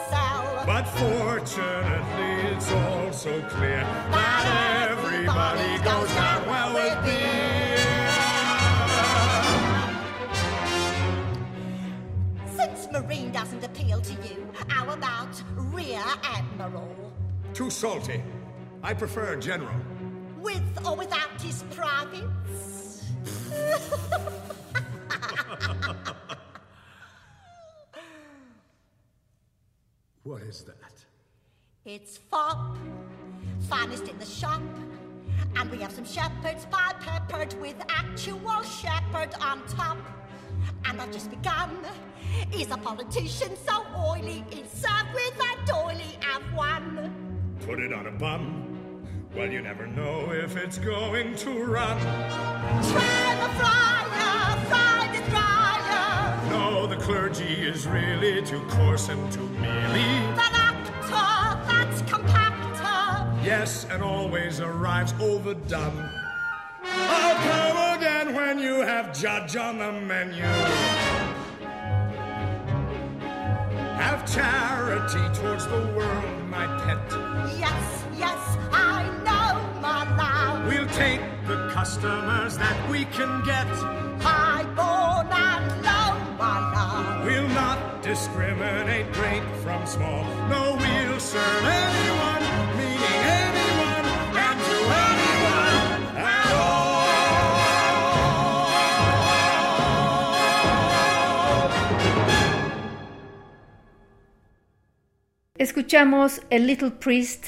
But 0.66 0.88
fortunately, 0.88 2.50
it's 2.50 2.72
all 2.72 3.12
so 3.12 3.40
clear 3.42 3.84
that 4.10 4.88
everybody 4.90 5.78
goes 5.84 6.12
down 6.12 6.44
well 6.44 6.74
with 6.74 7.04
beer. 7.04 8.10
Since 12.56 12.88
Marine 12.90 13.30
doesn't 13.30 13.62
appeal 13.62 14.00
to 14.00 14.12
you, 14.28 14.44
how 14.68 14.90
about 14.90 15.40
Rear 15.54 16.02
Admiral? 16.24 17.12
Too 17.54 17.70
salty. 17.70 18.24
I 18.82 18.92
prefer 18.92 19.36
general. 19.36 19.70
With 20.40 20.64
or 20.84 20.96
without 20.96 21.40
his 21.40 21.62
privates? 21.70 23.04
What 30.26 30.42
is 30.42 30.64
that? 30.64 31.04
It's 31.84 32.18
fop, 32.18 32.76
finest 33.68 34.08
in 34.08 34.18
the 34.18 34.26
shop. 34.26 34.60
And 35.54 35.70
we 35.70 35.78
have 35.78 35.92
some 35.92 36.04
shepherds 36.04 36.66
pie 36.68 36.94
peppered 36.98 37.54
with 37.60 37.76
actual 37.88 38.60
shepherd 38.62 39.32
on 39.40 39.64
top. 39.68 39.98
And 40.84 41.00
I've 41.00 41.12
just 41.12 41.30
begun. 41.30 41.78
He's 42.50 42.72
a 42.72 42.76
politician 42.76 43.56
so 43.64 43.86
oily, 43.96 44.44
he's 44.50 44.68
served 44.68 45.14
with 45.14 45.40
a 45.40 45.64
doily. 45.64 46.18
Have 46.18 46.42
one. 46.56 47.54
Put 47.64 47.78
it 47.78 47.92
on 47.92 48.08
a 48.08 48.10
bun. 48.10 49.06
Well, 49.32 49.48
you 49.48 49.62
never 49.62 49.86
know 49.86 50.32
if 50.32 50.56
it's 50.56 50.78
going 50.78 51.36
to 51.36 51.50
run. 51.62 52.00
Try 52.00 53.36
the 53.36 53.60
fryer, 53.60 53.85
clergy 57.06 57.44
is 57.44 57.86
really 57.86 58.42
too 58.42 58.60
coarse 58.68 59.08
and 59.08 59.32
too 59.32 59.48
mealy. 59.60 60.08
That 60.34 60.54
actor, 60.74 61.62
that's 61.70 62.02
compactor. 62.02 63.44
Yes, 63.44 63.86
and 63.92 64.02
always 64.02 64.58
arrives 64.58 65.14
overdone. 65.20 66.10
I'll 66.82 67.36
come 67.48 67.96
again 67.96 68.34
when 68.34 68.58
you 68.58 68.80
have 68.80 69.16
judge 69.16 69.54
on 69.54 69.78
the 69.78 69.92
menu. 69.92 70.42
Have 74.02 74.26
charity 74.34 75.40
towards 75.40 75.64
the 75.66 75.82
world, 75.96 76.48
my 76.48 76.66
pet. 76.82 76.98
Yes, 77.56 78.04
yes, 78.18 78.42
I 78.72 79.06
know, 79.22 79.80
my 79.80 80.02
love. 80.16 80.66
We'll 80.66 80.88
take 80.88 81.20
the 81.46 81.70
customers 81.72 82.58
that 82.58 82.90
we 82.90 83.04
can 83.04 83.44
get. 83.44 83.68
High 84.20 84.64
born 84.74 85.32
and 85.32 85.85
discriminate 88.06 89.12
great 89.12 89.42
from 89.62 89.84
small. 89.84 90.24
No, 90.48 90.76
we'll 90.78 91.18
serve 91.18 91.64
anyone, 91.64 92.42
meaning 92.78 93.20
anyone, 93.42 94.06
and 94.46 94.58
to 94.68 94.78
anyone 95.10 96.16
at. 96.16 96.46
Escuchamos 105.58 106.42
El 106.50 106.66
Little 106.68 106.92
Priest, 106.92 107.46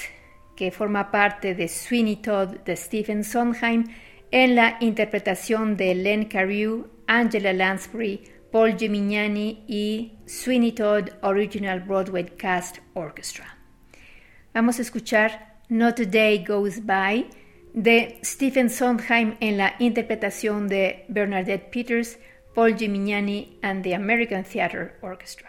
que 0.57 0.73
forma 0.73 1.13
parte 1.13 1.55
de 1.55 1.69
Sweeney 1.69 2.17
Todd 2.17 2.65
de 2.65 2.75
Stephen 2.75 3.23
Sondheim, 3.23 3.85
en 4.33 4.57
la 4.57 4.77
interpretación 4.81 5.77
de 5.77 5.95
Len 5.95 6.25
Carew, 6.25 6.89
Angela 7.07 7.53
Lansbury, 7.53 8.38
Paul 8.51 8.77
Gimignani 8.77 9.65
y 9.67 10.19
Sweeney 10.27 10.73
Todd 10.73 11.11
Original 11.23 11.81
Broadway 11.81 12.25
Cast 12.25 12.79
Orchestra. 12.95 13.59
Vamos 14.55 14.79
a 14.79 14.83
escuchar 14.83 15.61
Not 15.69 16.01
a 16.01 16.05
Day 16.05 16.45
Goes 16.45 16.85
By 16.85 17.27
de 17.75 18.19
Stephen 18.23 18.71
Sondheim 18.71 19.37
en 19.41 19.59
la 19.59 19.75
interpretación 19.79 20.69
de 20.69 21.05
Bernadette 21.09 21.71
Peters, 21.71 22.19
Paul 22.55 22.75
Gimignani 22.77 23.59
and 23.63 23.85
the 23.85 23.95
American 23.95 24.43
Theatre 24.45 24.97
Orchestra. 25.03 25.48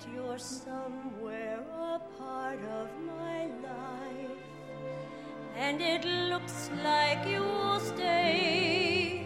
But 0.00 0.14
you're 0.14 0.38
somewhere 0.38 1.60
a 1.60 2.00
part 2.18 2.58
of 2.64 2.88
my 3.06 3.46
life, 3.62 4.38
and 5.56 5.80
it 5.80 6.04
looks 6.04 6.70
like 6.84 7.26
you'll 7.26 7.80
stay 7.80 9.24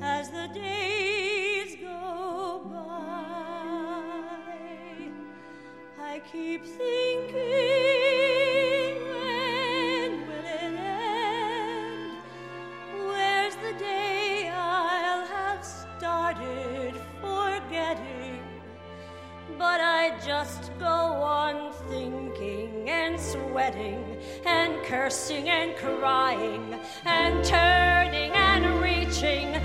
as 0.00 0.30
the 0.30 0.48
days 0.54 1.76
go 1.76 2.62
by. 2.72 2.80
I 6.00 6.20
keep 6.32 6.64
thinking, 6.64 7.83
But 19.74 19.80
I 19.80 20.16
just 20.24 20.70
go 20.78 20.86
on 20.86 21.72
thinking 21.88 22.88
and 22.88 23.18
sweating 23.20 24.18
and 24.46 24.80
cursing 24.84 25.48
and 25.48 25.74
crying 25.74 26.78
and 27.04 27.44
turning 27.44 28.30
and 28.30 28.80
reaching 28.80 29.60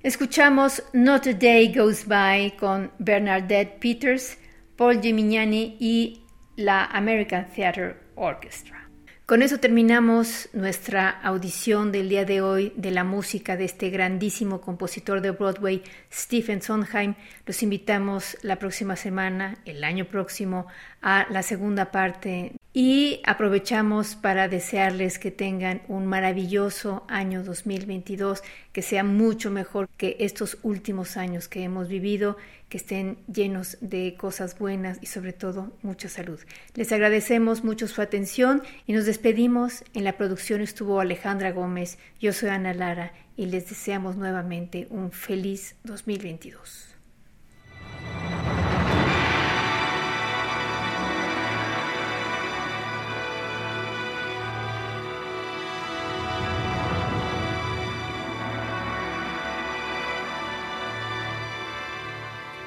Escuchamos 0.00 0.80
Not 0.92 1.26
a 1.26 1.32
Day 1.32 1.74
Goes 1.74 2.06
By 2.06 2.56
con 2.56 2.92
Bernadette 3.00 3.80
Peters, 3.80 4.38
Paul 4.76 5.02
Gimignani 5.02 5.76
y 5.80 6.22
la 6.54 6.84
American 6.84 7.48
Theatre 7.48 7.96
Orchestra. 8.14 8.88
Con 9.26 9.42
eso 9.42 9.58
terminamos 9.58 10.50
nuestra 10.52 11.10
audición 11.10 11.90
del 11.90 12.08
día 12.08 12.24
de 12.24 12.40
hoy 12.40 12.72
de 12.76 12.92
la 12.92 13.02
música 13.02 13.56
de 13.56 13.64
este 13.64 13.90
grandísimo 13.90 14.60
compositor 14.60 15.20
de 15.20 15.32
Broadway, 15.32 15.82
Stephen 16.12 16.62
Sondheim. 16.62 17.16
Los 17.44 17.64
invitamos 17.64 18.38
la 18.42 18.56
próxima 18.56 18.94
semana, 18.94 19.58
el 19.64 19.82
año 19.82 20.04
próximo, 20.04 20.68
a 21.02 21.26
la 21.28 21.42
segunda 21.42 21.90
parte 21.90 22.52
y 22.74 23.20
aprovechamos 23.24 24.14
para 24.14 24.46
desearles 24.46 25.18
que 25.18 25.30
tengan 25.30 25.82
un 25.88 26.06
maravilloso 26.06 27.04
año 27.08 27.42
2022, 27.42 28.42
que 28.72 28.82
sea 28.82 29.04
mucho 29.04 29.50
mejor 29.50 29.88
que 29.96 30.16
estos 30.20 30.58
últimos 30.62 31.16
años 31.16 31.48
que 31.48 31.62
hemos 31.62 31.88
vivido, 31.88 32.36
que 32.68 32.76
estén 32.76 33.18
llenos 33.26 33.78
de 33.80 34.14
cosas 34.18 34.58
buenas 34.58 34.98
y 35.00 35.06
sobre 35.06 35.32
todo 35.32 35.72
mucha 35.82 36.08
salud. 36.08 36.38
Les 36.74 36.92
agradecemos 36.92 37.64
mucho 37.64 37.88
su 37.88 38.02
atención 38.02 38.62
y 38.86 38.92
nos 38.92 39.06
despedimos. 39.06 39.82
En 39.94 40.04
la 40.04 40.18
producción 40.18 40.60
estuvo 40.60 41.00
Alejandra 41.00 41.52
Gómez, 41.52 41.98
yo 42.20 42.32
soy 42.34 42.50
Ana 42.50 42.74
Lara 42.74 43.12
y 43.36 43.46
les 43.46 43.68
deseamos 43.70 44.16
nuevamente 44.16 44.86
un 44.90 45.10
feliz 45.10 45.76
2022. 45.84 46.94